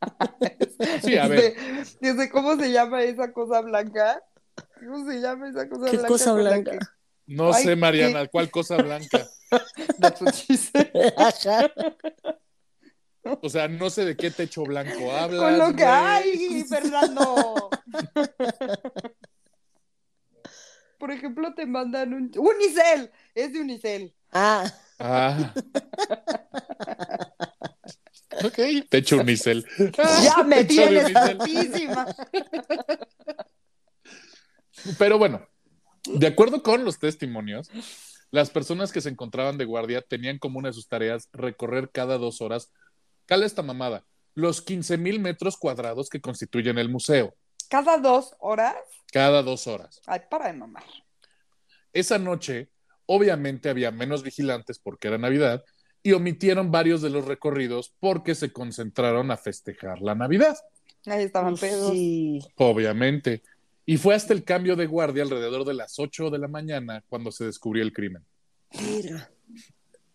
[1.02, 1.54] Sí, a ver.
[1.56, 4.22] Desde, desde cómo se llama esa cosa blanca.
[4.78, 6.08] ¿Cómo se llama esa cosa ¿Qué blanca?
[6.08, 6.70] cosa blanca?
[6.72, 6.78] que-
[7.28, 9.26] No Ay, sé, qué- Mariana, ¿cuál cosa blanca?
[13.42, 15.40] O sea, no sé de qué techo blanco hablas.
[15.42, 15.82] Con lo que.
[15.82, 15.86] güey.
[15.88, 17.70] ¡Ay, Fernando!
[20.98, 22.30] Por ejemplo, te mandan un.
[22.36, 23.10] ¡Unicel!
[23.34, 24.14] Es de Unicel.
[24.32, 24.64] Ah,
[24.98, 25.52] Ah.
[28.44, 29.66] ok, techo unicel.
[30.22, 32.06] Ya me tienes hartísima.
[34.98, 35.46] Pero bueno,
[36.06, 37.70] de acuerdo con los testimonios,
[38.30, 42.18] las personas que se encontraban de guardia tenían como una de sus tareas recorrer cada
[42.18, 42.70] dos horas,
[43.26, 44.04] cala esta mamada,
[44.34, 47.34] los 15 mil metros cuadrados que constituyen el museo,
[47.68, 48.76] Cada dos horas.
[49.12, 50.00] cada dos horas.
[50.06, 50.84] Ay, para de mamar.
[51.92, 52.68] Esa noche,
[53.06, 55.64] obviamente había menos vigilantes porque era Navidad
[56.02, 60.56] y omitieron varios de los recorridos porque se concentraron a festejar la Navidad,
[61.06, 61.92] Ahí estaban pedos.
[61.92, 62.40] sí.
[62.56, 63.42] obviamente.
[63.84, 67.30] Y fue hasta el cambio de guardia alrededor de las 8 de la mañana cuando
[67.30, 68.24] se descubrió el crimen.
[68.82, 69.30] Mira.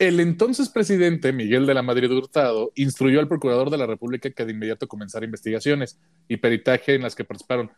[0.01, 4.45] El entonces presidente Miguel de la Madrid Hurtado instruyó al procurador de la República que
[4.45, 7.71] de inmediato comenzara investigaciones y peritaje en las que participaron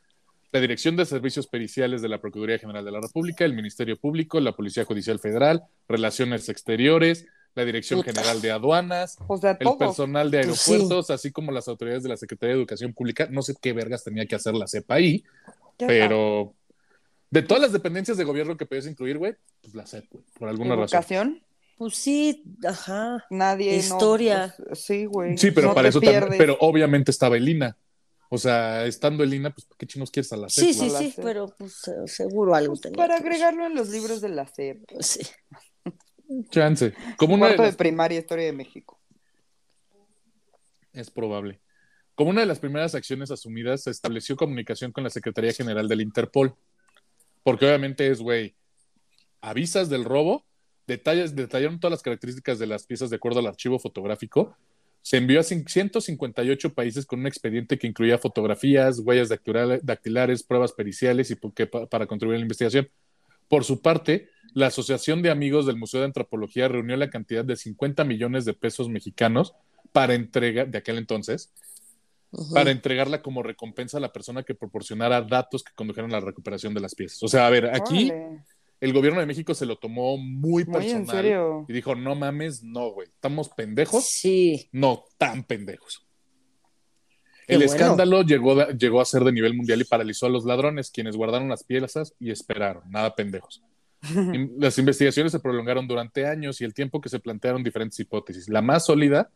[0.53, 4.39] la Dirección de Servicios Periciales de la Procuraduría General de la República, el Ministerio Público,
[4.39, 8.13] la Policía Judicial Federal, Relaciones Exteriores, la Dirección Puta.
[8.13, 10.71] General de Aduanas, O sea, el personal de Pues sí.
[10.71, 13.27] aeropuertos, así como las autoridades de la Secretaría de Educación Pública.
[13.29, 15.25] No sé qué vergas tenía que hacer la CEPA ahí,
[15.77, 16.53] pero
[17.29, 20.47] de todas las dependencias de gobierno que puedes incluir, güey, pues la CEP, güey, por
[20.47, 21.43] alguna razón.
[21.77, 23.25] Pues sí, ajá.
[23.29, 23.71] nadie.
[23.73, 24.55] no, Historia.
[24.67, 25.37] pues, sí, güey.
[25.37, 27.77] Sí, pero No para eso también, pero obviamente estaba Elina.
[28.29, 31.21] O sea, estando Elina, pues ¿qué chingos quieres a la Sí, CEP, sí, sí, sé.
[31.21, 32.97] pero pues eh, seguro algo Pues, tenía.
[32.97, 34.83] para agregarlo en los libros de la SEP.
[34.91, 35.21] Pues sí.
[36.49, 36.93] Chance.
[37.17, 38.99] Como una de Cuarto de las- primaria, historia de México.
[40.93, 41.59] Es probable.
[42.15, 46.01] Como una de las primeras acciones asumidas, se estableció comunicación con la Secretaría General del
[46.01, 46.55] Interpol.
[47.43, 48.55] Porque obviamente es, güey,
[49.41, 50.45] avisas del robo,
[50.87, 54.55] detalles, detallaron todas las características de las piezas de acuerdo al archivo fotográfico.
[55.01, 60.43] Se envió a cin- 158 países con un expediente que incluía fotografías, huellas dactilare- dactilares,
[60.43, 62.89] pruebas periciales y que para contribuir a la investigación.
[63.49, 67.55] Por su parte, la Asociación de Amigos del Museo de Antropología reunió la cantidad de
[67.55, 69.53] 50 millones de pesos mexicanos
[69.91, 71.51] para entrega de aquel entonces
[72.51, 76.73] para entregarla como recompensa a la persona que proporcionara datos que condujeron a la recuperación
[76.73, 77.21] de las piezas.
[77.21, 78.43] O sea, a ver, aquí Órale.
[78.83, 81.65] El gobierno de México se lo tomó muy Muy en personal serio.
[81.69, 84.67] y dijo, no mames, no, güey, estamos pendejos, Sí.
[84.73, 86.05] no tan pendejos.
[87.47, 87.73] Qué El bueno.
[87.73, 91.49] escándalo llegó, llegó a ser de nivel mundial y paralizó a los ladrones, quienes guardaron
[91.49, 93.63] las piezas y esperaron, nada pendejos.
[94.57, 98.49] Las investigaciones se prolongaron durante años y el tiempo que se plantearon diferentes hipótesis.
[98.49, 99.29] La más sólida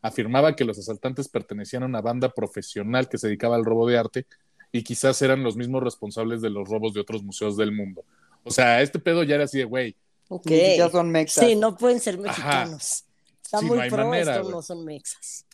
[0.00, 3.98] afirmaba que los asaltantes pertenecían a una banda profesional que se dedicaba al robo de
[3.98, 4.26] arte
[4.70, 8.04] y quizás eran los mismos responsables de los robos de otros museos del mundo.
[8.44, 9.96] O sea, este pedo ya era así de, güey,
[10.28, 10.44] Ok.
[10.44, 11.44] Siquiera son mexas.
[11.44, 12.22] Sí, no pueden ser Ajá.
[12.22, 13.04] mexicanos.
[13.42, 15.44] Está Sí, muy no hay pro, manera, estos no son mexas.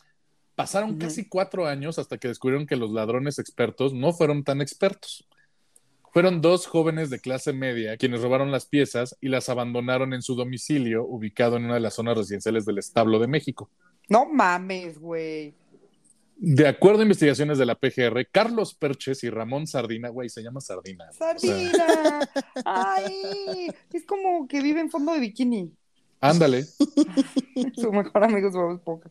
[0.55, 5.27] pasaron casi cuatro años hasta que descubrieron que los ladrones expertos no fueron tan expertos.
[6.13, 10.35] Fueron dos jóvenes de clase media quienes robaron las piezas y las abandonaron en su
[10.35, 13.69] domicilio ubicado en una de las zonas residenciales del establo de México.
[14.07, 15.53] No mames, güey.
[16.41, 20.61] De acuerdo a investigaciones de la PGR, Carlos Perches y Ramón Sardina, güey, se llama
[20.61, 21.09] Sardina.
[21.09, 22.19] O sea, Sardina.
[22.63, 25.73] Ay, es como que vive en fondo de bikini.
[26.21, 26.63] ándale,
[27.75, 29.09] Su mejor amigo es Bob Esponja.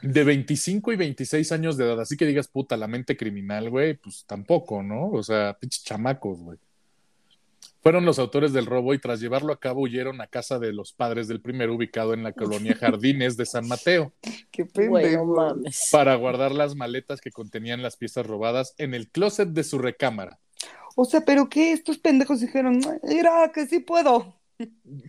[0.00, 3.94] de 25 y 26 años de edad, así que digas, puta, la mente criminal, güey,
[3.98, 5.10] pues tampoco, ¿no?
[5.10, 6.58] O sea, pinches chamacos, güey.
[7.84, 10.92] Fueron los autores del robo y tras llevarlo a cabo huyeron a casa de los
[10.94, 14.12] padres del primero ubicado en la colonia Jardines de San Mateo
[14.50, 15.26] Qué pendejo.
[15.26, 15.90] mames.
[15.92, 20.40] para guardar las maletas que contenían las piezas robadas en el closet de su recámara.
[20.96, 21.72] O sea, ¿pero qué?
[21.72, 24.34] Estos pendejos dijeron, mira, que sí puedo.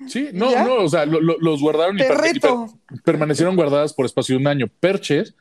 [0.08, 0.66] Sí, no, ¿Ya?
[0.66, 2.80] no, o sea, lo- lo- los guardaron y, Te per- y per- reto.
[3.06, 4.68] permanecieron guardadas por espacio de un año.
[4.82, 5.34] Perches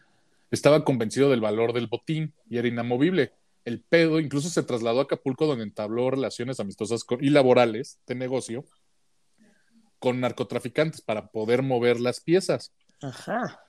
[0.53, 3.33] estaba convencido del valor del botín y era inamovible.
[3.65, 8.15] El pedo incluso se trasladó a Acapulco donde entabló relaciones amistosas con- y laborales de
[8.15, 8.65] negocio
[9.99, 12.73] con narcotraficantes para poder mover las piezas.
[13.01, 13.61] Ajá.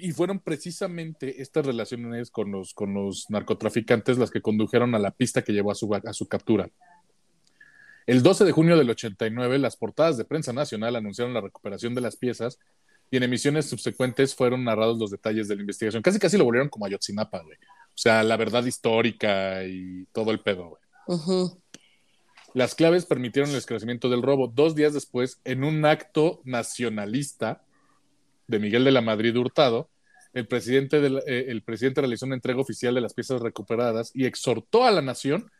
[0.00, 5.10] Y fueron precisamente estas relaciones con los, con los narcotraficantes las que condujeron a la
[5.10, 6.68] pista que llevó a su, a su captura.
[8.06, 12.00] El 12 de junio del 89, las portadas de prensa nacional anunciaron la recuperación de
[12.00, 12.58] las piezas
[13.10, 16.02] y en emisiones subsecuentes fueron narrados los detalles de la investigación.
[16.02, 17.56] Casi casi lo volvieron como Ayotzinapa, güey.
[17.96, 20.82] O sea, la verdad histórica y todo el pedo, güey.
[22.52, 24.48] Las claves permitieron el esclarecimiento del robo.
[24.48, 27.62] Dos días después, en un acto nacionalista
[28.48, 29.88] de Miguel de la Madrid Hurtado,
[30.34, 34.26] el presidente, del- eh, el presidente realizó una entrega oficial de las piezas recuperadas y
[34.26, 35.50] exhortó a la nación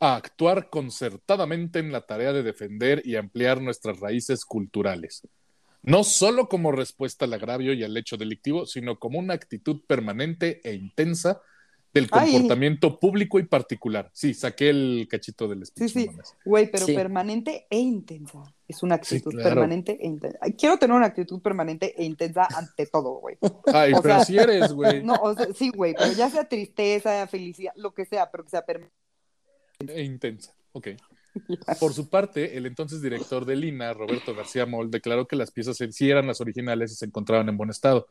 [0.00, 5.22] a actuar concertadamente en la tarea de defender y ampliar nuestras raíces culturales,
[5.82, 10.60] no solo como respuesta al agravio y al hecho delictivo, sino como una actitud permanente
[10.64, 11.40] e intensa
[11.94, 12.32] del Ay.
[12.32, 14.10] comportamiento público y particular.
[14.12, 15.90] Sí, saqué el cachito del speech.
[15.90, 16.10] Sí, sí.
[16.44, 16.94] Güey, pero Sí.
[16.94, 18.52] permanente e intensa.
[18.66, 19.50] Es una actitud claro.
[19.50, 20.38] permanente e intensa.
[20.58, 23.38] Quiero tener una actitud permanente e intensa ante todo, güey.
[23.72, 25.02] Ay, O pero sea, si eres, güey.
[25.04, 28.50] No, o sea, sí, güey, pero ya sea tristeza, felicidad, lo que sea, pero que
[28.50, 28.92] sea permanente.
[29.86, 30.52] e intensa.
[30.72, 30.88] Ok.
[31.80, 35.76] Por su parte, el entonces director de Lina, Roberto García Moll, declaró que las piezas
[35.90, 38.08] sí eran las originales y se encontraban en buen estado.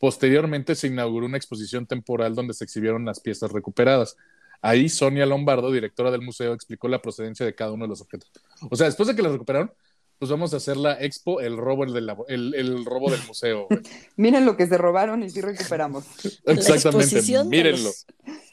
[0.00, 4.16] Posteriormente se inauguró una exposición temporal donde se exhibieron las piezas recuperadas.
[4.62, 8.30] Ahí Sonia Lombardo, directora del museo, explicó la procedencia de cada uno de los objetos.
[8.70, 9.70] O sea, después de que las recuperaron,
[10.18, 13.68] pues vamos a hacer la expo, el robo, el, robo del museo.
[14.16, 16.06] Miren lo que se robaron y sí recuperamos.
[16.44, 17.84] La Exactamente, mírenlo.
[17.84, 18.06] los-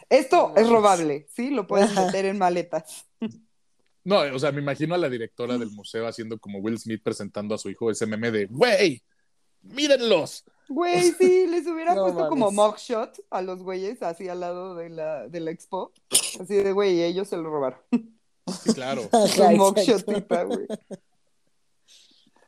[0.09, 1.49] Esto es robable, ¿sí?
[1.49, 3.05] Lo puedes meter en maletas.
[4.03, 7.55] No, o sea, me imagino a la directora del museo haciendo como Will Smith presentando
[7.55, 9.01] a su hijo ese meme de, güey,
[9.61, 10.43] mírenlos.
[10.69, 14.89] Güey, sí, les hubiera No puesto como mugshot a los güeyes así al lado de
[14.89, 15.91] la, de la expo.
[16.39, 17.79] Así de, güey, ellos se lo robaron.
[18.63, 19.01] Sí, claro.
[19.13, 19.57] Exacto.
[19.57, 20.67] mugshotita, güey.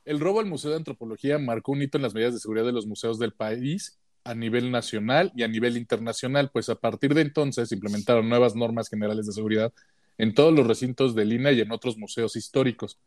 [0.05, 2.71] El robo al Museo de Antropología marcó un hito en las medidas de seguridad de
[2.71, 7.21] los museos del país a nivel nacional y a nivel internacional, pues a partir de
[7.21, 9.73] entonces implementaron nuevas normas generales de seguridad
[10.17, 12.99] en todos los recintos de Lina y en otros museos históricos.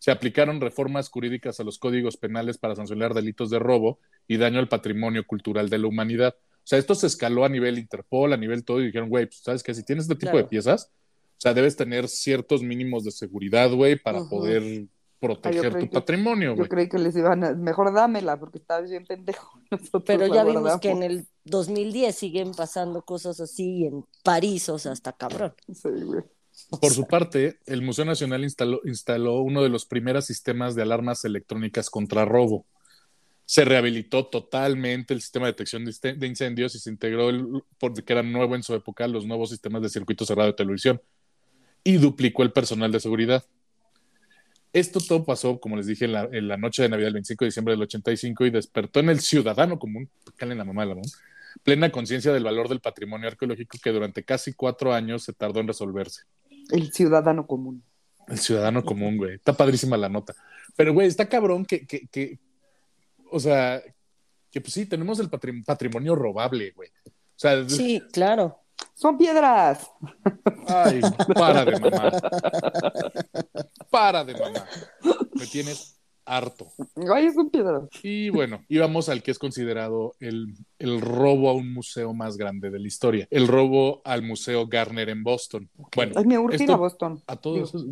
[0.00, 4.58] Se aplicaron reformas jurídicas a los códigos penales para sancionar delitos de robo y daño
[4.58, 6.34] al patrimonio cultural de la humanidad.
[6.38, 9.40] O sea, esto se escaló a nivel Interpol, a nivel todo, y dijeron, güey, pues,
[9.44, 9.72] ¿sabes qué?
[9.74, 10.44] Si tienes este tipo Claro.
[10.46, 14.86] de piezas, o sea, debes tener ciertos mínimos de seguridad, güey, para poder
[15.20, 16.68] proteger tu que- patrimonio, Yo güey.
[16.70, 17.52] creí que les iban a...
[17.54, 19.60] Mejor dámela, porque estabas bien pendejo.
[19.70, 20.80] Nosotros Pero ya vimos guardamos.
[20.80, 25.52] que en el 2010 siguen pasando cosas así en París, o sea, hasta cabrón.
[25.72, 26.22] Sí, güey.
[26.78, 31.24] Por su parte, el Museo Nacional instaló, instaló uno de los primeros sistemas de alarmas
[31.24, 32.64] electrónicas contra robo.
[33.44, 38.22] Se rehabilitó totalmente el sistema de detección de, incendios y se integró, el, porque era
[38.22, 41.02] nuevo en su época, los nuevos sistemas de circuito cerrado de televisión
[41.82, 43.44] y duplicó el personal de seguridad.
[44.72, 47.44] Esto todo pasó, como les dije, en la, en la noche de Navidad del 25
[47.44, 50.94] de diciembre del 85 y despertó en el ciudadano común, calen la mamá la
[51.64, 55.66] plena conciencia del valor del patrimonio arqueológico que durante casi cuatro años se tardó en
[55.66, 56.22] resolverse.
[56.72, 57.82] El ciudadano común.
[58.28, 59.34] El ciudadano común, güey.
[59.34, 60.34] Está padrísima la nota.
[60.76, 62.38] Pero, güey, está cabrón que, que, que
[63.30, 63.82] o sea,
[64.50, 66.90] que pues sí, tenemos el patrim- patrimonio robable, güey.
[67.06, 68.56] O sea, Sí, claro.
[68.94, 69.90] Son piedras.
[70.68, 71.00] ay,
[71.34, 72.20] para de mamar.
[73.90, 74.66] Para de mamar.
[75.34, 76.68] Me tienes harto.
[77.12, 77.84] Ay, son piedras.
[78.02, 82.70] Y bueno, íbamos al que es considerado el, el robo a un museo más grande
[82.70, 83.26] de la historia.
[83.30, 85.68] El robo al Museo Garner en Boston.
[85.96, 87.22] Bueno, Ay, me urge ir a Boston.
[87.26, 87.72] a todos.
[87.72, 87.86] Digo,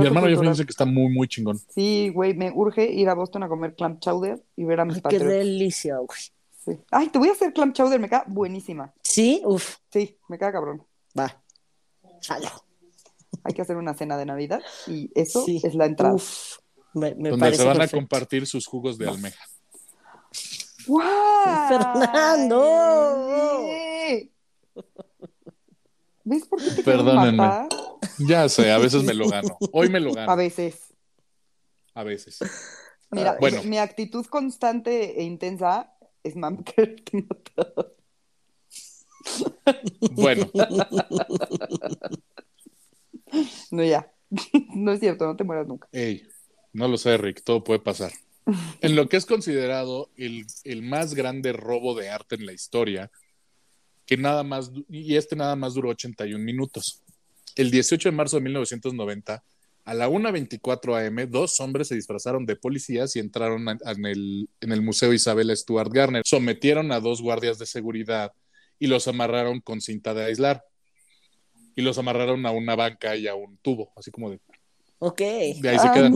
[0.00, 0.52] Mi, hermano ya cultural.
[0.54, 1.58] dice que está muy, muy chingón.
[1.68, 4.96] Sí, güey, me urge ir a Boston a comer clam chowder y ver a mis
[4.96, 6.18] Ay, qué delicia, güey.
[6.64, 6.72] Sí.
[6.90, 8.92] Ay, te voy a hacer clam chowder, me queda buenísima.
[9.02, 10.82] Sí, uf, Sí, me queda cabrón.
[11.18, 11.42] va.
[12.22, 12.48] Jalo.
[13.42, 15.60] Hay que hacer una cena de Navidad y eso Sí.
[15.62, 16.14] es la entrada.
[16.14, 16.58] Uf,
[16.94, 17.96] me, me donde se van perfecto.
[17.96, 19.44] a compartir sus jugos de almeja.
[20.86, 21.68] ¡Guau!
[21.68, 23.66] Fernando.
[26.24, 27.36] ¿Ves por qué te quiero Perdónenme.
[27.36, 27.68] matar?
[28.18, 29.56] Ya sé, a veces me lo gano.
[29.72, 30.36] Hoy me lo A gano.
[30.36, 30.80] veces.
[31.94, 32.38] A veces.
[33.10, 33.62] Mira, Bueno.
[33.64, 37.92] mi actitud constante e intensa es mam quererte matar.
[40.12, 40.50] Bueno,
[43.70, 44.10] No, ya.
[44.74, 45.88] No es cierto, no te mueras nunca.
[45.92, 46.26] hey,
[46.74, 48.12] no lo sé, Rick, todo puede pasar.
[48.82, 53.10] En lo que es considerado el, el más grande robo de arte en la historia,
[54.04, 57.02] que nada más, y este nada más duró 81 minutos.
[57.56, 59.42] El 18 de marzo de 1990,
[59.84, 64.72] a la 1.24 am, dos hombres se disfrazaron de policías y entraron en el, en
[64.72, 66.22] el Museo Isabel Stuart Garner.
[66.24, 68.32] Sometieron a dos guardias de seguridad
[68.78, 70.64] y los amarraron con cinta de aislar.
[71.76, 74.38] Y los amarraron a una banca y a un tubo, así como de,
[74.98, 75.18] Ok.
[75.18, 76.14] de ahí se quedan.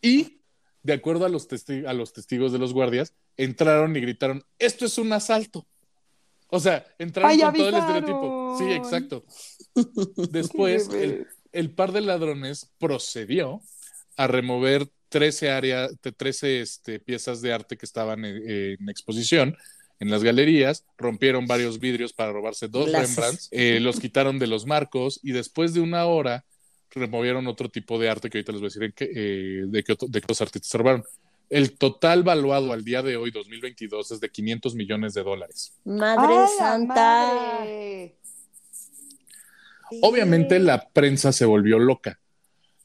[0.00, 0.40] Y,
[0.82, 4.86] de acuerdo a los, testi- a los testigos de los guardias, entraron y gritaron, esto
[4.86, 5.66] es un asalto.
[6.48, 8.56] O sea, entraron Ay, con todo el estereotipo.
[8.58, 9.24] Sí, exacto.
[10.30, 10.88] Después,
[11.52, 13.60] el, par de ladrones procedió
[14.16, 19.56] a remover 13, área- de 13 este, piezas de arte que estaban en, en exposición
[20.00, 23.16] en las galerías, rompieron varios vidrios para robarse dos Glasses.
[23.16, 26.44] Rembrandts, eh, los quitaron de los marcos y después de una hora
[26.98, 29.82] removieron otro tipo de arte que ahorita les voy a decir en qué, eh, de,
[29.84, 31.04] qué otro- de qué otros artistas se robaron.
[31.50, 35.72] El total valuado al día de hoy, 2022, es de 500 millones de dólares.
[35.84, 36.94] Madre ¡A la santa.
[36.94, 38.14] madre!
[40.02, 42.20] Obviamente la prensa se volvió loca.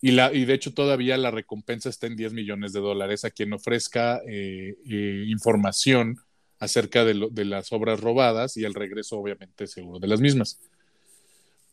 [0.02, 3.32] Y, la, y de hecho todavía la recompensa está en 10 millones de dólares a
[3.32, 6.18] quien ofrezca eh, eh, información
[6.60, 10.60] acerca de, lo, de, las obras robadas y el regreso obviamente seguro de las mismas.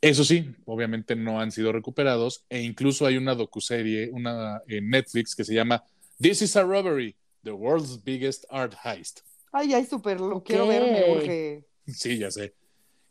[0.00, 5.36] Eso sí, obviamente no han sido recuperados e incluso hay una docuserie, una en Netflix
[5.36, 5.84] que se llama
[6.20, 9.20] This is a Robbery, the world's biggest art heist.
[9.52, 10.56] Ay, ay, súper, lo okay.
[10.56, 11.64] quiero ver, me urge.
[11.86, 12.54] Sí, ya sé.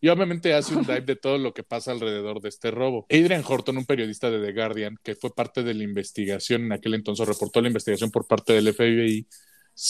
[0.02, 3.06] Y obviamente hace un dive de todo lo que pasa alrededor de este robo.
[3.10, 6.94] Adrian Horton, un periodista de The Guardian, que fue parte de la investigación en aquel
[6.94, 9.28] entonces, reportó la investigación por parte del FBI,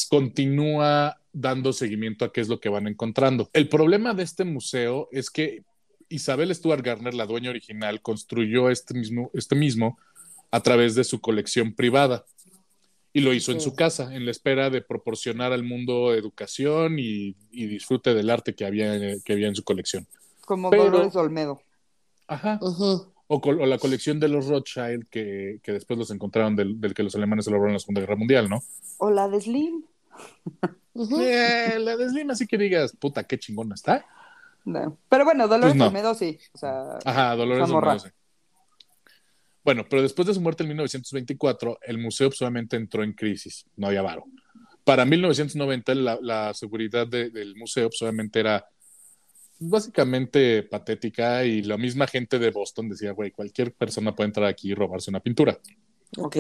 [0.09, 3.49] continúa dando seguimiento a qué es lo que van encontrando.
[3.53, 5.63] El problema de este museo es que
[6.09, 9.97] Isabel Stuart Garner, la dueña original, construyó este mismo, este mismo
[10.51, 12.25] a través de su colección privada
[13.13, 13.57] y lo hizo sí.
[13.57, 18.29] en su casa, en la espera de proporcionar al mundo educación y, y disfrute del
[18.29, 20.07] arte que había, que había en su colección.
[20.41, 21.61] Como Pero, Dolores Olmedo.
[22.27, 22.59] Ajá.
[22.61, 23.07] Uh -huh.
[23.27, 27.03] o, o, la colección de los Rothschild que, que después los encontraron del, del, que
[27.03, 28.63] los alemanes elaboraron en la Segunda Guerra Mundial, ¿no?
[28.97, 29.83] O la de Slim.
[30.93, 31.23] Uh -huh.
[31.23, 34.05] eh, la de Slim, así que digas, puta, qué chingona está.
[34.65, 34.97] No.
[35.09, 35.87] Pero bueno, Dolores pues no.
[35.87, 36.39] Olmedo sí.
[36.53, 38.09] O sea, Ajá, Dolores Olmedo sí.
[39.63, 43.87] Bueno, pero después de su muerte en 1924, el museo solamente entró en crisis, no
[43.87, 44.25] había varo.
[44.83, 48.65] Para 1990, la, la seguridad de, del museo solamente era
[49.59, 54.71] básicamente patética y la misma gente de Boston decía, güey, cualquier persona puede entrar aquí
[54.71, 55.59] y robarse una pintura.
[56.17, 56.37] Ok.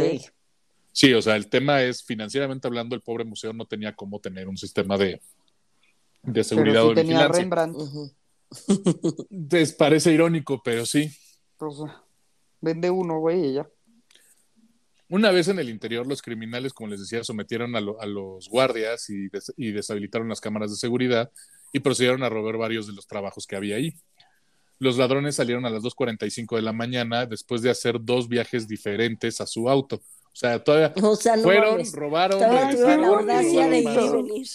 [0.91, 4.47] Sí, o sea, el tema es, financieramente hablando, el pobre museo no tenía cómo tener
[4.47, 5.21] un sistema de,
[6.23, 7.41] de seguridad pero o tenía vigilancia.
[7.41, 7.75] Rembrandt.
[7.77, 8.15] Uh -huh.
[9.51, 11.11] Les parece irónico, pero sí.
[11.57, 11.75] Pues,
[12.61, 13.69] vende uno, güey, y ya.
[15.11, 18.47] Una vez en el interior, los criminales, como les decía, sometieron a, lo, a los
[18.47, 21.31] guardias y, des y, deshabilitaron las cámaras de seguridad
[21.73, 23.95] y procedieron a robar varios de los trabajos que había ahí.
[24.77, 29.41] Los ladrones salieron a las 2.45 de la mañana después de hacer dos viajes diferentes
[29.41, 30.01] a su auto.
[30.31, 31.93] O sea, todavía o sea, no fueron, mames.
[31.93, 33.01] robaron, regresaron.
[33.01, 34.11] La audacia de ir y más.
[34.11, 34.47] venir.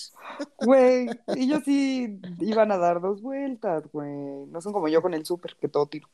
[0.58, 4.46] Güey, ellos sí iban a dar dos vueltas, güey.
[4.48, 6.08] No son como yo con el súper, que todo tiro.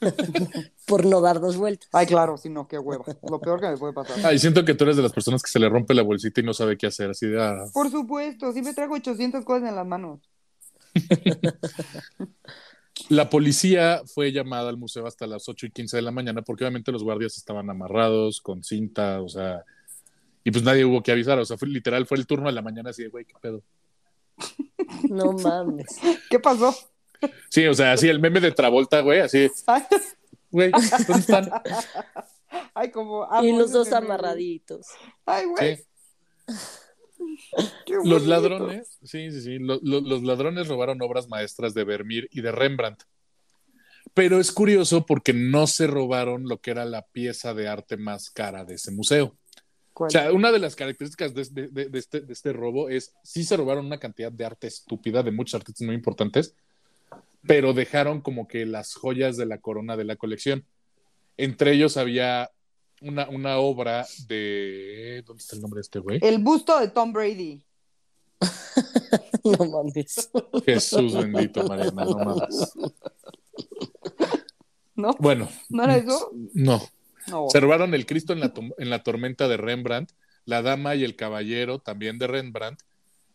[0.86, 1.88] Por no dar dos vueltas.
[1.92, 3.04] Ay, claro, si no, qué hueva.
[3.28, 4.24] Lo peor que me puede pasar.
[4.24, 6.44] Ay, siento que tú eres de las personas que se le rompe la bolsita y
[6.44, 7.10] no sabe qué hacer.
[7.10, 7.42] Así de.
[7.42, 7.66] ah.
[7.72, 10.20] Por supuesto, sí me trajo 800 cosas en las manos.
[13.08, 16.64] La policía fue llamada al museo hasta las 8 y 15 de la mañana porque
[16.64, 19.64] obviamente los guardias estaban amarrados con cinta, o sea,
[20.42, 22.62] y pues nadie hubo que avisar, o sea, fue literal, fue el turno de la
[22.62, 23.62] mañana así de, güey, qué pedo.
[25.08, 25.86] No mames.
[26.30, 26.74] ¿Qué pasó?
[27.48, 29.82] Sí, o sea, así el meme de Travolta, güey, así, Ay,
[30.50, 31.50] güey, ¿dónde están?
[32.74, 33.26] ay como.
[33.42, 34.86] Y los dos amarraditos.
[35.24, 35.76] Ay, güey.
[35.76, 36.54] Sí.
[38.04, 42.40] Los ladrones, sí, sí, sí, lo- lo- los ladrones robaron obras maestras de Vermeer y
[42.40, 43.02] de Rembrandt.
[44.14, 48.30] Pero es curioso porque no se robaron lo que era la pieza de arte más
[48.30, 49.36] cara de ese museo.
[49.92, 50.08] ¿Cuál?
[50.08, 53.12] O sea, una de las características de, de- de- de este, de este robo es,
[53.22, 56.54] sí se robaron una cantidad de arte estúpida de muchos artistas muy importantes,
[57.46, 60.64] pero dejaron como que las joyas de la corona de la colección.
[61.36, 62.50] Entre ellos había
[63.02, 65.22] una, una obra de...
[65.26, 66.18] ¿Dónde está el nombre de este güey?
[66.22, 67.62] El busto de Tom Brady.
[69.44, 70.28] No mames.
[70.64, 72.72] Jesús bendito, Mariana, no mames.
[74.96, 75.14] ¿No?
[75.18, 76.30] Bueno, ¿No era eso?
[76.54, 76.82] no.
[77.28, 77.46] No.
[77.50, 80.12] Se robaron el Cristo en la, en la tormenta de Rembrandt,
[80.44, 82.80] la Dama y el Caballero también de Rembrandt,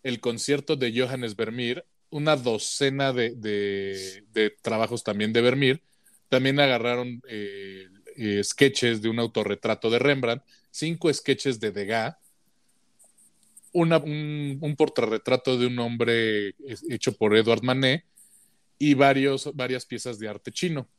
[0.04, 5.82] el concierto de Johannes Vermeer, una docena de, de- de trabajos también de Vermeer.
[6.30, 7.88] También agarraron eh,
[8.18, 12.16] eh, sketches de un autorretrato de Rembrandt, cinco sketches de Degas,
[13.74, 16.56] una- un, un portarretrato de un hombre eh,
[16.90, 18.04] hecho por Edward Manet
[18.78, 20.90] y varios, varias piezas de arte chino.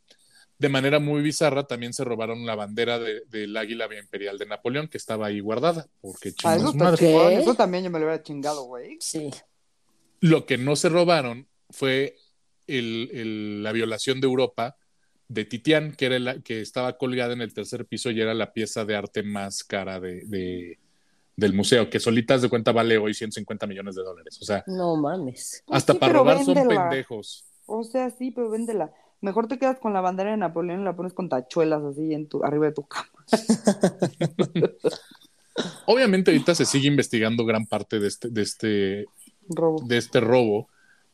[0.58, 4.86] De manera muy bizarra, también se robaron la bandera de- del águila imperial de Napoleón,
[4.88, 8.96] que estaba ahí guardada, porque Ah, eso también yo me lo hubiera chingado, güey.
[9.00, 9.30] Sí.
[10.20, 12.16] Lo que no se robaron fue
[12.68, 14.76] el- el- la violación de Europa
[15.32, 18.52] de Titián, que, era la, que estaba colgada en el tercer piso y era la
[18.52, 20.78] pieza de arte más cara de, de-
[21.36, 24.38] del museo, que solitas de cuenta vale hoy 150 millones de dólares.
[24.40, 25.62] O sea, No mames.
[25.66, 27.44] Pues hasta sí, para robar son pendejos.
[27.66, 28.92] O sea, sí, pero véndela.
[29.22, 32.28] Mejor te quedas con la bandera de Napoleón y la pones con tachuelas así en
[32.28, 33.08] tu, arriba de tu cama.
[35.86, 39.06] Obviamente ahorita se sigue investigando gran parte de este, de este
[39.48, 39.82] Robo.
[39.86, 40.68] de este robo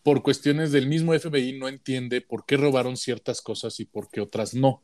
[0.09, 4.23] por cuestiones del mismo FBI no entiende por qué robaron ciertas cosas y por qué
[4.23, 4.83] otras no.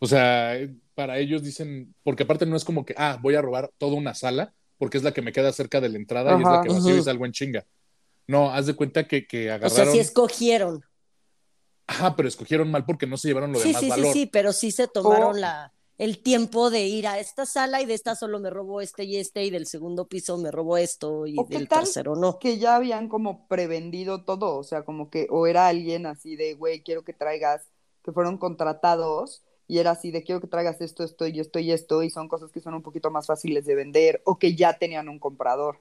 [0.00, 0.58] O sea,
[0.96, 4.14] para ellos dicen, porque aparte no es como que, ah, voy a robar toda una
[4.14, 6.70] sala porque es la que me queda cerca de la entrada y es la que
[6.70, 7.04] vacío y Ujú.
[7.04, 7.66] salgo en chinga.
[8.26, 9.76] No, haz de cuenta que, que O agarraron.
[9.76, 10.82] sea, si escogieron.
[11.86, 14.12] Ajá, pero escogieron mal porque no se llevaron lo de Sí, más sí, sí, valor.
[14.12, 15.72] sí, pero sí se tomaron O- la,
[16.04, 19.16] el tiempo de ir a esta sala y de esta solo me robó este y
[19.18, 22.38] este y del segundo piso me robó esto y ¿O qué del tal tercero no.
[22.40, 26.54] que ya habían como prevendido todo, o sea, como que o era alguien así de,
[26.54, 27.68] güey, quiero que traigas,
[28.02, 31.70] que fueron contratados y era así de, quiero que traigas esto, esto y esto y
[31.70, 34.76] esto y son cosas que son un poquito más fáciles de vender o que ya
[34.78, 35.78] tenían un comprador.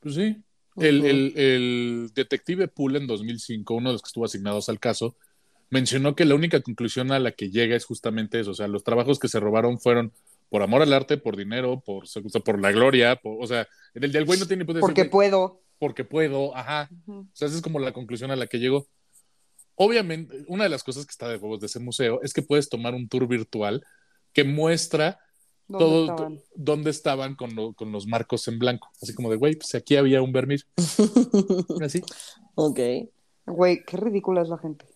[0.00, 0.36] Pues sí.
[0.76, 5.16] El- el detective Poole en 2005, uno de los que estuvo asignados al caso,
[5.74, 8.52] mencionó que la única conclusión a la que llega es justamente eso.
[8.52, 10.12] O sea, los trabajos que se robaron fueron
[10.48, 13.66] por amor al arte, por dinero, por, o sea, por la gloria, por- o sea,
[13.94, 15.60] el del güey no tiene ni puta Porque decir, puedo.
[15.78, 16.88] porque puedo, ajá.
[17.06, 17.20] Ujú.
[17.20, 18.86] O sea, esa es como la conclusión a la que llegó.
[19.74, 22.68] Obviamente, una de las cosas que está de huevos de ese museo es que puedes
[22.68, 23.84] tomar un tour virtual
[24.32, 25.18] que muestra
[25.66, 26.40] ¿Dónde todo estaban?
[26.54, 28.88] dónde estaban con, lo- con los marcos en blanco.
[29.02, 30.64] Así como de, güey, pues aquí había un vermir.
[31.82, 32.02] Así.
[32.54, 32.78] Ok.
[33.46, 34.86] Güey, qué ridícula es la gente.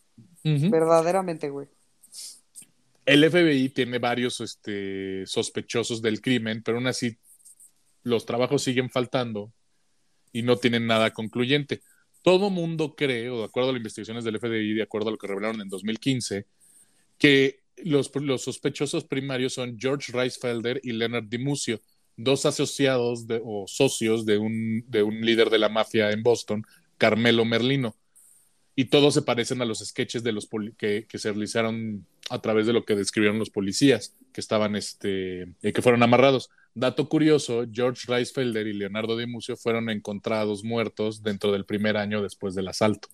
[0.71, 1.69] Verdaderamente, güey.
[3.07, 7.17] El FBI tiene varios este, sospechosos del crimen, pero aún así
[8.03, 9.53] los trabajos siguen faltando
[10.33, 11.81] y no tienen nada concluyente.
[12.23, 15.19] Todo mundo cree, o de acuerdo a las investigaciones del FBI, de acuerdo a lo
[15.19, 16.45] que revelaron en 2015,
[17.17, 21.81] que los, los sospechosos primarios son George Reisfelder y Leonard Dimucio,
[22.17, 26.63] dos asociados de- o socios de un, de un líder de la mafia en Boston,
[26.99, 27.95] Carmelo Merlino.
[28.81, 32.41] Y todos se parecen a los sketches de los poli- que, que se realizaron a
[32.41, 36.49] través de lo que describieron los policías que estaban, este, eh, que fueron amarrados.
[36.77, 42.55] Dato curioso, George Reisfelder y Leonardo Dimucio fueron encontrados muertos dentro del primer año después
[42.55, 43.09] del asalto.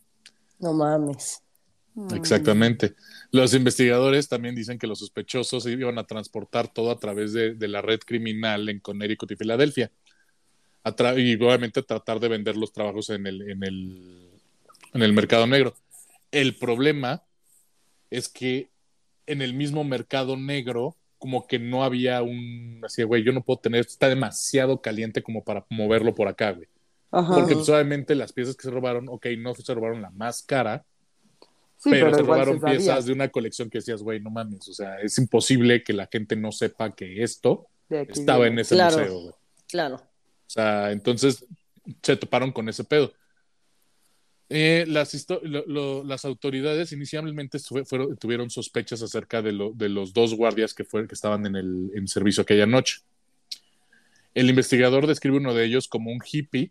[0.59, 1.41] No mames.
[2.15, 2.95] Exactamente.
[3.31, 7.69] Los investigadores también dicen que los sospechosos iban a transportar todo a través de, de
[7.69, 9.91] la red criminal en Connecticut y Filadelfia.
[11.17, 14.31] Y obviamente tratar de vender los trabajos en el, en el,
[14.95, 15.75] en el mercado negro.
[16.31, 17.23] El problema
[18.11, 18.71] es que
[19.27, 23.59] en el mismo mercado negro, como que no había un, así, güey, yo no puedo
[23.59, 26.69] tener, está demasiado caliente como para moverlo por acá, güey.
[27.11, 27.35] Ajá.
[27.35, 30.85] Porque pues, obviamente las piezas que se robaron, ok, no se robaron la más cara,
[31.77, 34.69] sí, pero, pero, se robaron se piezas de una colección que decías, güey, no mames,
[34.69, 38.55] o sea, es imposible que la gente no sepa que esto estaba viene.
[38.55, 38.99] en ese Claro.
[38.99, 39.35] museo, güey.
[39.69, 39.97] Claro.
[39.97, 41.47] O sea, entonces
[42.03, 43.13] se toparon con ese pedo.
[44.57, 50.13] Eh, las, lo- lo- las autoridades inicialmente fueron- tuvieron sospechas acerca de, lo- de los
[50.13, 53.01] dos guardias que, fue- que estaban en el en servicio aquella noche.
[54.33, 56.71] El investigador describe uno de ellos como un hippie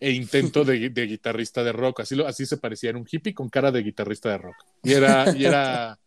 [0.00, 2.00] e intento de, de guitarrista de rock.
[2.00, 4.56] Así, lo, así se parecía, era un hippie con cara de guitarrista de rock.
[4.82, 5.98] Y era, y era,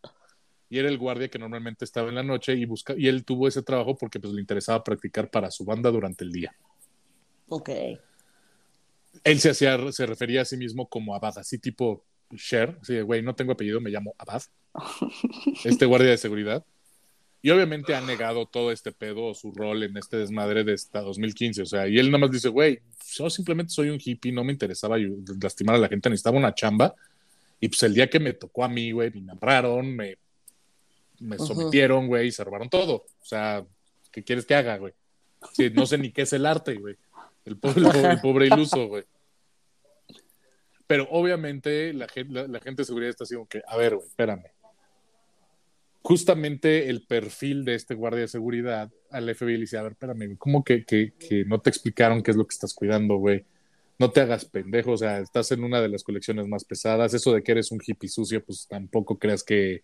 [0.71, 3.47] y era el guardia que normalmente estaba en la noche y, busca, y él tuvo
[3.47, 6.51] ese trabajo porque pues, le interesaba practicar para su banda durante el día.
[7.47, 7.69] Ok.
[9.23, 12.05] Él se, hacía, se refería a sí mismo como Abad, así tipo
[12.35, 14.43] Cher, así de, güey, no tengo apellido, me llamo Abad,
[15.65, 16.65] este guardia de seguridad.
[17.41, 21.01] Y obviamente ha negado todo este pedo o su rol en este desmadre de hasta
[21.01, 21.61] 2015.
[21.61, 22.81] O sea, y él nada más dice, güey,
[23.13, 24.97] yo simplemente soy un hippie, no me interesaba
[25.41, 26.93] lastimar a la gente, necesitaba una chamba.
[27.61, 30.17] Y pues el día que me tocó a mí, güey, me amarraron, me,
[31.19, 32.95] me sometieron, güey, y se robaron todo.
[32.95, 33.65] O sea,
[34.11, 34.93] ¿qué quieres que haga, güey?
[35.53, 36.97] Sí, no sé ni qué es el arte, güey.
[37.49, 39.03] El pobre, iluso, güey.
[40.87, 42.07] Pero obviamente la,
[42.47, 44.45] la, gente de seguridad está como que, a ver, güey, espérame.
[46.01, 50.37] Justamente el perfil de este guardia de seguridad al FBI le dice, a ver, espérame,
[50.37, 53.45] ¿cómo que, que, que no te explicaron qué es lo que estás cuidando, güey?
[53.99, 57.13] No te hagas pendejo, o sea, estás en una de las colecciones más pesadas.
[57.13, 59.81] Eso de que eres un hippie sucio, pues tampoco creas que,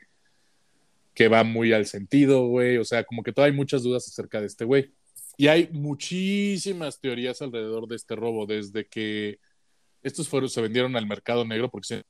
[1.14, 2.78] que va muy al sentido, güey.
[2.78, 4.94] O sea, como que todavía hay muchas dudas acerca de este güey.
[5.38, 9.40] Y hay muchísimas teorías alrededor de este robo, desde que
[10.04, 12.04] estos fueron, se vendieron al mercado negro, porque se-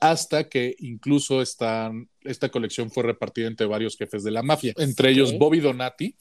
[0.00, 5.10] hasta que incluso están, esta colección fue repartida entre varios jefes de la mafia, entre
[5.10, 5.30] ellos.
[5.38, 6.14] Bobby Donati,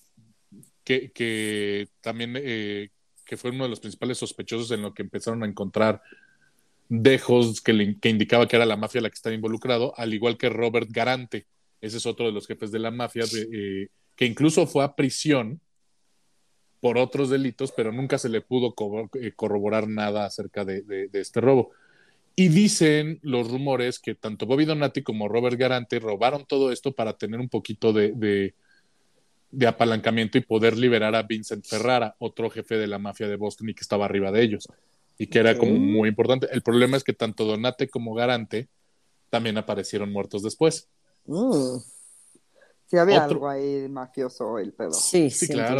[0.83, 2.89] que, que también eh,
[3.25, 6.01] que fue uno de los principales sospechosos en lo que empezaron a encontrar
[6.89, 10.37] dejos que, le- que indicaba que era la mafia la que estaba involucrado, al igual
[10.37, 11.47] que Robert Garante,
[11.81, 13.47] ese es otro de los jefes de la mafia, de,
[13.83, 15.59] eh, que incluso fue a prisión
[16.83, 21.07] por otros delitos, pero nunca se le pudo co- eh, corroborar nada acerca de, de-
[21.07, 21.71] de este robo.
[22.35, 27.13] Y dicen los rumores que tanto Bobby Donati como Robert Garante robaron todo esto para
[27.13, 28.53] tener un poquito de, de-
[29.49, 33.69] de apalancamiento y poder liberar a Vincent Ferrara, otro jefe de la mafia de Boston
[33.69, 34.67] y que estaba arriba de ellos,
[35.17, 36.49] y que era como muy importante.
[36.51, 38.67] El problema es que tanto Donate como Garante
[39.29, 40.89] también aparecieron muertos después.
[41.27, 41.77] Mm,
[42.87, 44.91] Sí, había Otro- algo ahí mafioso el pedo.
[44.91, 45.53] sí, Sí, 100%.
[45.53, 45.79] claro.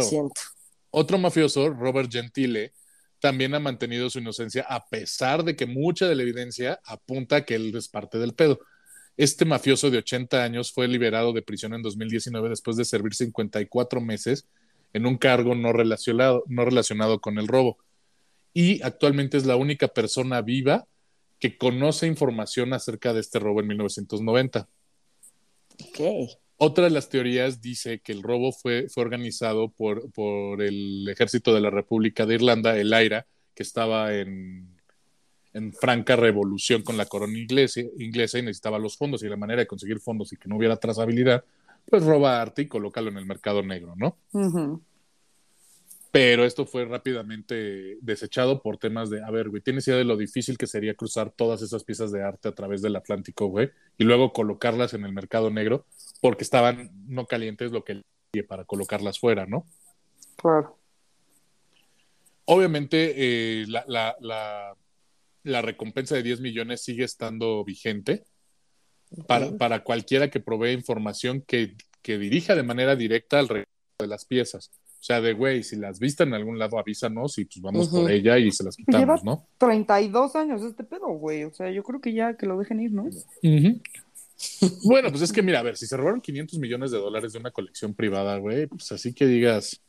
[0.96, 2.72] Otro mafioso, Robert Gentile,
[3.18, 7.44] también ha mantenido su inocencia a pesar de que mucha de la evidencia apunta a
[7.44, 8.60] que él es parte del pedo.
[9.16, 14.00] Este mafioso de 80 años fue liberado de prisión en 2019 después de servir 54
[14.00, 14.46] meses
[14.92, 17.76] en un cargo no relacionado, no relacionado con el robo.
[18.52, 20.86] Y actualmente es la única persona viva
[21.40, 24.68] que conoce información acerca de este robo en 1990.
[25.88, 26.38] Ok.
[26.56, 31.52] Otra de las teorías dice que el robo fue, fue organizado por, por el ejército
[31.52, 34.74] de la República de Irlanda, el AIRA, que estaba en,
[35.54, 39.60] en franca revolución con la corona inglesa, inglesa y necesitaba los fondos y la manera
[39.60, 41.44] de conseguir fondos y que no hubiera trazabilidad,
[41.88, 44.16] pues roba arte y colócalo en el mercado negro, ¿no?
[46.10, 50.16] Pero esto fue rápidamente desechado por temas de, a ver, güey, tienes idea de lo
[50.16, 54.04] difícil que sería cruzar todas esas piezas de arte a través del Atlántico, güey, y
[54.04, 55.86] luego colocarlas en el mercado negro,
[56.24, 58.00] porque estaban no calientes lo que
[58.48, 59.66] para colocarlas fuera, ¿no?
[60.36, 60.78] Claro.
[62.46, 64.74] Obviamente, eh, la, la, la,
[65.42, 68.24] la recompensa de 10 millones sigue estando vigente
[69.26, 73.68] para, para cualquiera que provee información que, que dirija de manera directa al regreso
[73.98, 74.70] de las piezas.
[75.04, 78.10] O sea, de güey, si las viste en algún lado, avísanos y pues vamos por
[78.10, 79.46] ella y se las Lleva quitamos, ¿no?
[79.58, 81.44] 32 años este pedo, güey.
[81.44, 83.02] O sea, yo creo que ya que lo dejen ir, ¿no?
[83.02, 83.80] Ujú.
[84.84, 87.38] Bueno, pues es que mira, a ver, si se robaron 500 millones de dólares de
[87.38, 89.80] una colección privada, güey, pues así que digas,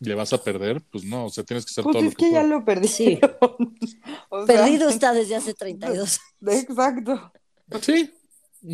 [0.00, 2.16] le vas a perder, pues no, o sea, tienes que hacer Pues todo lo es
[2.16, 2.88] que que ya lo perdí.
[2.88, 3.18] Sí.
[4.28, 6.18] O sea, Perdido está desde hace 32.
[6.46, 7.32] Exacto.
[7.80, 8.10] Sí,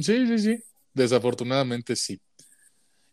[0.01, 0.59] sí, sí, sí.
[0.95, 2.21] Desafortunadamente sí.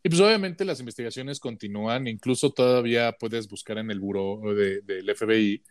[0.03, 5.09] Y pues obviamente las investigaciones continúan, incluso todavía puedes buscar en el buró de- del
[5.15, 5.61] FBI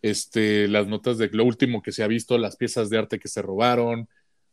[0.00, 3.26] este, las notas de lo último que se ha visto, las piezas de arte que
[3.28, 4.08] se robaron,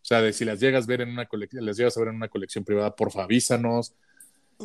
[0.06, 2.10] o sea, de si las llegas a ver en una colección, las llegas a ver
[2.10, 3.96] en una colección privada, porfa, avísanos.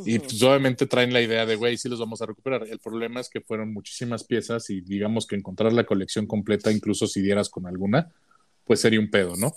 [0.05, 2.66] Y pues obviamente traen la idea de, güey, sí los vamos a recuperar.
[2.68, 7.07] El problema es que fueron muchísimas piezas y digamos que encontrar la colección completa, incluso
[7.07, 8.12] si dieras con alguna,
[8.66, 9.51] pues sería un pedo, ¿no?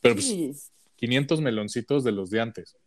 [0.00, 0.54] Pero pues Sí.
[0.96, 2.78] 500 meloncitos de los de antes.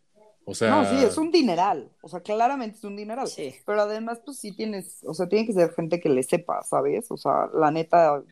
[0.43, 1.91] O sea, No, sí, es un dineral.
[2.01, 3.27] O sea, claramente es un dineral.
[3.27, 3.53] Sí.
[3.67, 7.05] Pero además, pues sí tienes, o sea, tiene que ser gente que le sepa, ¿sabes?
[7.11, 8.23] O sea, la neta,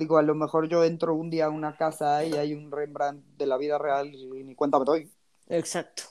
[0.00, 3.24] digo, a lo mejor yo entro un día a una casa y hay un Rembrandt
[3.38, 5.08] de la vida real y ni cuenta me doy.
[5.48, 6.02] Exacto.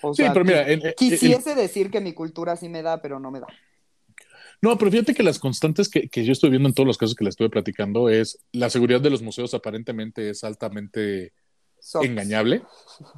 [0.00, 2.82] O Sí, sea, pero mira, qui- el- el- quisiese decir que mi cultura sí me
[2.82, 3.46] da, pero no me da.
[4.62, 7.14] No, pero fíjate que las constantes que, que yo estoy viendo en todos los casos
[7.14, 11.32] que le estuve platicando es la seguridad de los museos aparentemente es altamente
[12.02, 12.62] engañable.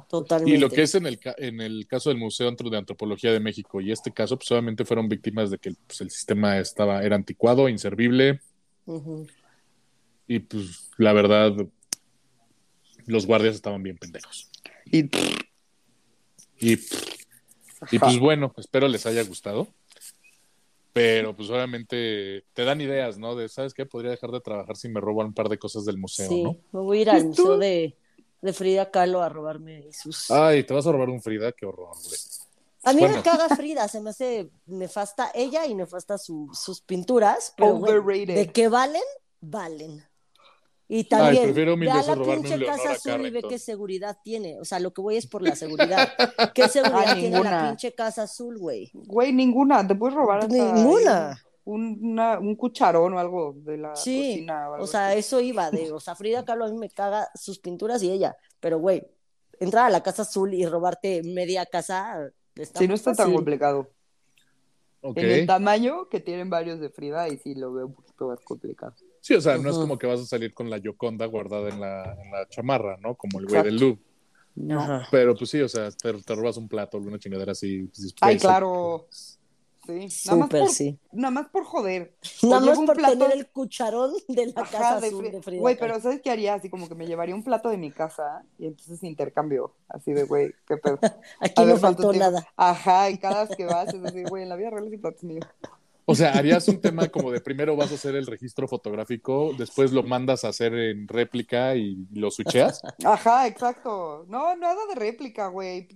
[0.09, 0.55] Totalmente.
[0.55, 3.41] Y lo que es en el, ca- en el caso del Museo de Antropología de
[3.41, 7.17] México y este caso, pues obviamente fueron víctimas de que pues, el sistema estaba, era
[7.17, 8.39] anticuado, inservible
[8.85, 9.27] Ujú.
[10.27, 11.53] Y pues la verdad
[13.05, 14.49] los guardias estaban bien pendejos.
[14.85, 15.09] Y,
[16.59, 16.73] Y,
[17.91, 19.67] y pues bueno, espero les haya gustado.
[20.93, 23.35] Pero pues obviamente te dan ideas, ¿no?
[23.35, 23.85] De, ¿sabes qué?
[23.85, 26.55] Podría dejar de trabajar si me roban un par de cosas del museo, Sí, ¿no?
[26.71, 27.97] me voy a ir al tú- museo de,
[28.41, 30.29] de Frida Kahlo a robarme sus...
[30.29, 32.15] Ay, te vas a robar un Frida, qué horror, güey.
[32.83, 33.15] a mí bueno.
[33.17, 38.35] me caga Frida, se me hace nefasta ella y nefasta su- sus pinturas, pero Overrated.
[38.35, 39.01] de que valen,
[39.41, 40.03] valen.
[40.95, 43.57] Y también, prefiero mil ve a veces la un pinche casa azul y ve qué
[43.57, 44.59] seguridad tiene.
[44.59, 46.07] O sea, lo que voy es por la seguridad.
[46.53, 48.91] ¿Qué seguridad Ah, tiene la pinche casa azul, güey?
[48.93, 49.87] güey, ninguna.
[49.87, 51.41] Te puedes robar hasta Ninguna.
[51.65, 54.69] Un, una- un cucharón o algo de la Sí, cocina.
[54.69, 55.19] o algo o sea, así.
[55.19, 58.35] eso iba de, o sea, Frida Kahlo a mí me caga sus pinturas y ella,
[58.59, 59.01] pero güey,
[59.59, 63.89] entrar a la casa azul y robarte media casa está Sí, no está tan complicado.
[65.01, 68.39] En el tamaño que tienen varios de Frida, y sí lo veo un poquito más
[68.41, 68.93] complicado.
[69.23, 71.79] Sí, o sea, no es como que vas a salir con la Yoconda guardada en
[71.79, 73.15] la, en la chamarra, ¿no?
[73.15, 74.01] Como el güey del Louvre.
[74.55, 75.01] No.
[75.11, 77.83] Pero pues sí, o sea, te, te robas un plato, alguna chingadera así.
[77.83, 79.07] pues, Ay, claro.
[79.85, 80.99] Sí, nada más, por, sí.
[81.13, 82.13] nada más por joder.
[82.43, 85.61] Nada más por plato- tener el cucharón de la Ajá, casa de azul de Frida
[85.61, 86.53] Güey, pero ¿sabes qué haría?
[86.55, 89.73] Así como que me llevaría un plato de mi casa y entonces intercambio.
[89.87, 90.99] Así de, güey, qué pedo.
[91.39, 92.19] Aquí A no ver faltó tiempo.
[92.31, 92.45] nada.
[92.57, 95.41] Ajá, y cada vez que vas es así, güey, en la vida real es mío.
[96.05, 99.91] O sea, harías un tema como de primero vas a hacer el registro fotográfico, después
[99.93, 102.81] lo mandas a hacer en réplica y lo switcheas.
[103.05, 104.25] Ajá, exacto.
[104.27, 105.87] No, nada de réplica, güey.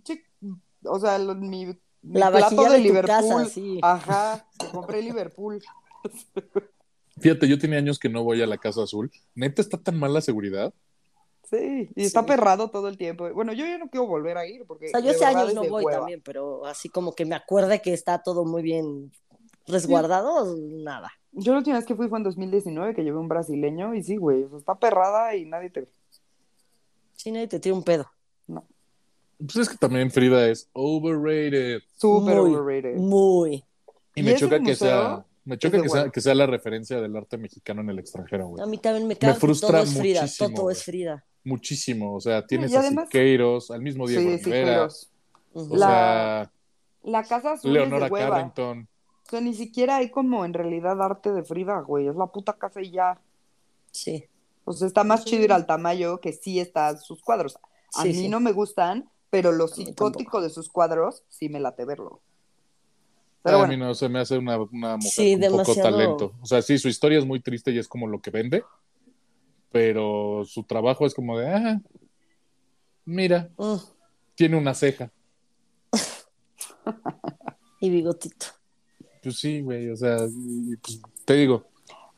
[0.84, 1.76] O sea, lo- mi, mi
[2.20, 3.08] La plato de Liverpool.
[3.08, 3.80] casa, sí.
[3.82, 5.62] Ajá, compré Liverpool.
[7.20, 9.12] Fíjate, yo tenía años que no voy a la Casa Azul.
[9.36, 10.74] Neta, está tan mal la seguridad.
[11.50, 12.28] Sí, y está Sí.
[12.28, 13.32] perrado todo el tiempo.
[13.34, 15.64] Bueno, yo ya no quiero volver a ir porque O sea, yo hace años no
[15.64, 16.00] voy hueva.
[16.00, 19.12] también, pero así como que me acuerde que está todo muy bien
[19.68, 21.12] resguardado, nada.
[21.34, 24.16] Yo la última vez que fui fue en 2019, que llevé un brasileño y sí,
[24.18, 25.88] güey, o sea, está perrada y nadie te ve.
[27.14, 28.08] Sí, nadie te tira un pedo.
[29.40, 31.82] Pues es que también Frida es overrated.
[31.96, 32.96] Súper overrated.
[32.96, 33.64] Muy.
[34.16, 35.24] Y ¿Y me choca que sea.
[35.46, 38.64] Me choca que sea, que sea la referencia del arte mexicano en el extranjero, güey.
[38.64, 40.84] A mí también me caga que frustra todo es Frida, muchísimo, todo es.
[40.84, 41.24] Frida.
[41.44, 42.16] Muchísimo.
[42.16, 44.88] O sea, tienes y a además- Siqueiros, al mismo Diego Sí, sí, Rivera.
[45.54, 46.52] O La- sea,
[47.04, 48.30] La casa azul Leonora es de hueva.
[48.38, 48.88] Carrington.
[49.28, 52.08] O sea, ni siquiera hay como en realidad arte de Frida, güey.
[52.08, 53.20] Es la puta casa y ya.
[53.92, 54.24] Sí.
[54.64, 55.32] O sea, está más Sí.
[55.32, 57.58] chido ir al Tamayo que sí están sus cuadros.
[57.96, 58.30] A Sí, mí sí.
[58.30, 62.22] no me gustan, pero lo psicótico de sus cuadros sí me late verlo.
[63.44, 66.34] a mí no se me hace una, una mujer Sí, con poco talento.
[66.42, 68.64] O sea, sí, su historia es muy triste y es como lo que vende,
[69.72, 71.82] pero su trabajo es como de, ah,
[73.06, 73.76] mira, Mm,
[74.36, 75.12] tiene una ceja.
[77.80, 78.48] Y bigotito.
[79.28, 80.16] Pues sí, güey, o sea,
[80.82, 81.66] pues, te digo,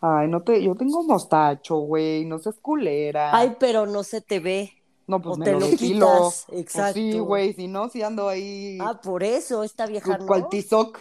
[0.01, 3.35] ay, no te, yo tengo mostacho, güey, no seas culera.
[3.35, 4.73] Ay, pero no se te ve.
[5.07, 6.93] no, pues o me te lo quitas, Pues exacto.
[6.93, 10.27] sí, güey, si no, si ando ahí Ah, por eso, esta vieja no.
[10.27, 10.99] cual tizoc.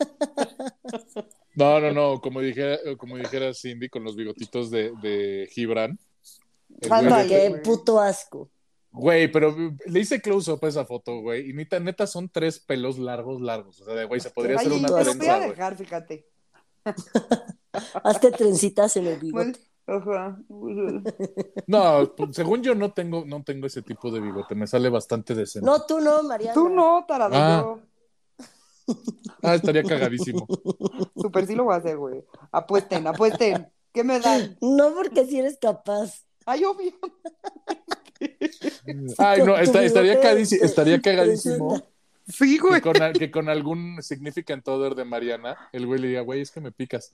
[1.54, 5.98] no, no, no, como dijera, como dijera Cindy con los bigotitos de, de Gibran.
[6.90, 7.60] Ándale.
[7.64, 8.50] puto asco.
[8.96, 9.54] Güey, pero
[9.86, 11.50] le hice close-up a esa foto, güey.
[11.50, 13.80] Y neta, neta son tres pelos largos, largos.
[13.80, 15.50] O sea, de güey, se podría hacer una te lo voy trenza, a güey.
[15.50, 16.28] dejar, fíjate.
[18.04, 19.58] Hazte trencitas en el bigote.
[19.86, 20.38] Ajá.
[21.66, 24.54] No, pues, según yo no tengo, no tengo ese tipo de bigote.
[24.54, 25.66] Me sale bastante decente.
[25.66, 26.54] No, tú no, Mariana.
[26.54, 27.76] Tú no, tarado, Ah.
[29.42, 30.46] Ah, estaría cagadísimo.
[31.16, 32.22] Super sí lo voy a hacer, güey.
[32.52, 33.66] Apuesten, apuesten.
[33.92, 34.56] ¿Qué me dan?
[34.60, 36.24] No, porque si eres capaz.
[36.46, 36.92] Ay, obvio.
[39.18, 41.82] Ay, no, está- estaría, te- estaría cagadísimo.
[42.26, 42.80] Sí, que güey.
[42.80, 46.60] con, que con algún significant other de Mariana, el güey le diga, güey, es que
[46.60, 47.12] me picas.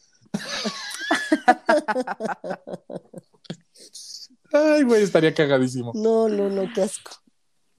[4.53, 5.93] Ay, güey, estaría cagadísimo.
[5.95, 7.13] No, no, no, qué asco.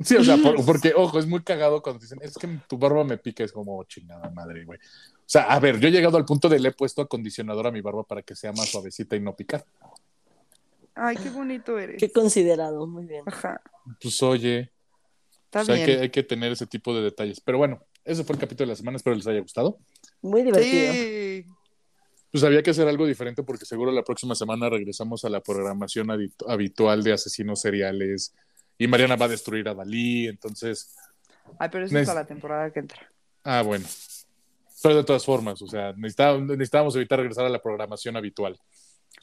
[0.04, 3.04] Sí, o sea, por- porque, ojo, es muy cagado cuando dicen, es que tu barba
[3.04, 4.80] me pica, es como "Oh, chingada madre, güey.
[4.80, 7.72] O sea, a ver, yo he llegado al punto de le he puesto acondicionador a
[7.72, 9.64] mi barba para que sea más suavecita y no picar.
[10.96, 11.98] Ay, qué bonito eres.
[12.00, 13.24] Qué considerado, muy bien.
[13.26, 13.62] Ajá.
[14.02, 14.72] Pues oye,
[15.46, 17.40] Está pues, hay, que, hay que tener ese tipo de detalles.
[17.42, 19.78] Pero bueno, ese fue el capítulo de la semana, espero les haya gustado.
[20.22, 20.94] Muy divertido.
[20.94, 21.46] Sí.
[22.32, 26.08] Pues había que hacer algo diferente porque seguro la próxima semana regresamos a la programación
[26.08, 28.34] habitu- habitual de asesinos seriales
[28.78, 30.96] y Mariana va a destruir a Dalí, entonces,
[31.60, 33.12] Ay, pero eso es para la temporada que entra.
[33.44, 33.86] ah, bueno.
[34.82, 38.58] Pero de todas formas, o sea, necesitábamos, necesitábamos evitar regresar a la programación habitual.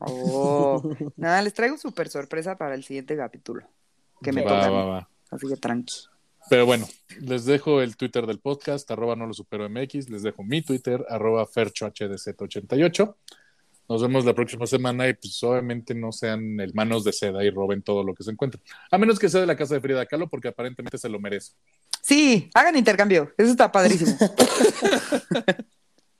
[0.00, 0.82] Oh.
[1.16, 3.66] Nada, les traigo súper sorpresa para el siguiente capítulo.
[4.22, 4.74] Que me Va, toca a mí.
[4.76, 5.08] va, va.
[5.30, 5.94] Así que tranqui.
[6.48, 6.86] Pero bueno,
[7.20, 11.04] les dejo el Twitter del podcast, arroba no lo supero MX, les dejo mi Twitter,
[11.08, 13.14] arroba ferchohdz88.
[13.88, 17.82] Nos vemos la próxima semana y pues obviamente no sean hermanos de seda y roben
[17.82, 18.62] todo lo que se encuentren.
[18.90, 21.52] A menos que sea de la casa de Frida Kahlo, porque aparentemente se lo merece.
[22.02, 23.32] Sí, hagan intercambio.
[23.36, 24.16] Eso está padrísimo.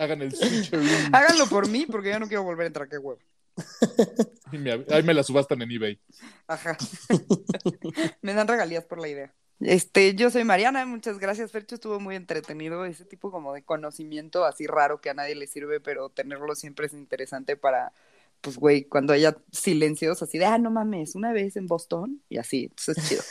[0.01, 2.89] Hagan el switcheroo Háganlo por mí, porque ya no quiero volver a entrar.
[2.89, 3.21] Qué huevo.
[4.53, 6.01] y me, ahí me la subastan en eBay.
[6.47, 6.77] Ajá.
[8.23, 9.35] Me dan regalías por la idea.
[9.61, 14.45] Este, yo soy Mariana, muchas gracias, Fercho, estuvo muy entretenido, ese tipo como de conocimiento
[14.45, 17.93] así raro que a nadie le sirve, pero tenerlo siempre es interesante para,
[18.41, 22.39] pues, güey, cuando haya silencios así de, ah, no mames, una vez en Boston, y
[22.39, 23.23] así, entonces es chido.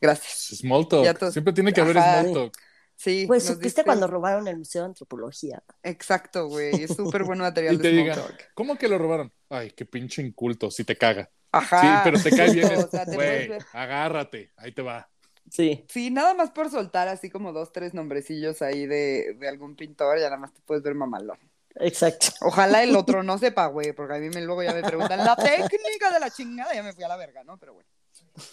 [0.00, 0.58] Gracias.
[0.58, 1.32] Small talk.
[1.32, 2.20] Siempre tiene que haber Ajá.
[2.20, 2.58] small talk.
[2.96, 3.24] Sí.
[3.26, 5.62] Pues nos supiste diste- cuando robaron el Museo de Antropología.
[5.82, 8.50] Exacto, güey, es súper buen material Y de te small diga, talk.
[8.54, 9.32] ¿cómo que lo robaron?
[9.50, 11.30] Ay, qué pinche inculto, si te caga.
[11.52, 11.80] Ajá.
[11.80, 12.66] Sí, pero te cae bien.
[12.86, 13.64] O sea, te puedes Güey, ver.
[13.72, 15.08] agárrate, ahí te va.
[15.50, 15.84] Sí.
[15.88, 20.18] Sí, nada más por soltar así como dos, tres nombrecillos ahí de, de algún pintor,
[20.18, 21.38] ya nada más te puedes ver mamalón.
[21.76, 22.28] Exacto.
[22.40, 25.36] Ojalá el otro no sepa, güey, porque a mí me, luego ya me preguntan la
[25.36, 27.58] técnica de la chingada, ya me fui a la verga, ¿no?
[27.58, 27.88] Pero bueno.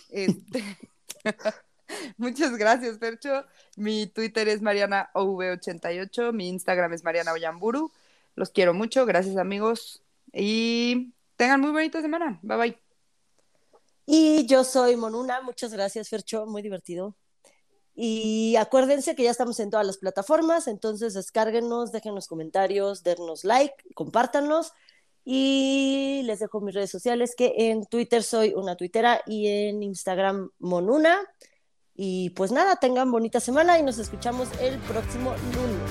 [0.10, 0.64] Este...
[2.18, 3.46] Muchas gracias, Percho.
[3.76, 7.92] Mi Twitter es MarianaOV88, mi Instagram es Mariana Oyamburu.
[8.36, 10.04] Los quiero mucho, gracias amigos.
[10.32, 12.40] Y tengan muy bonita semana.
[12.42, 12.80] Bye bye.
[14.06, 17.16] Y yo soy Monuna, muchas gracias, Fercho, muy divertido.
[17.96, 23.76] Y acuérdense que ya estamos en todas las plataformas, entonces descárguenos, déjenos comentarios, dennos like,
[23.94, 24.74] compártanos.
[25.26, 30.50] Y les dejo mis redes sociales, que en Twitter soy una tuitera y en Instagram
[30.60, 31.18] Monuna.
[31.96, 35.83] Y pues nada, tengan bonita semana y nos escuchamos el próximo lunes.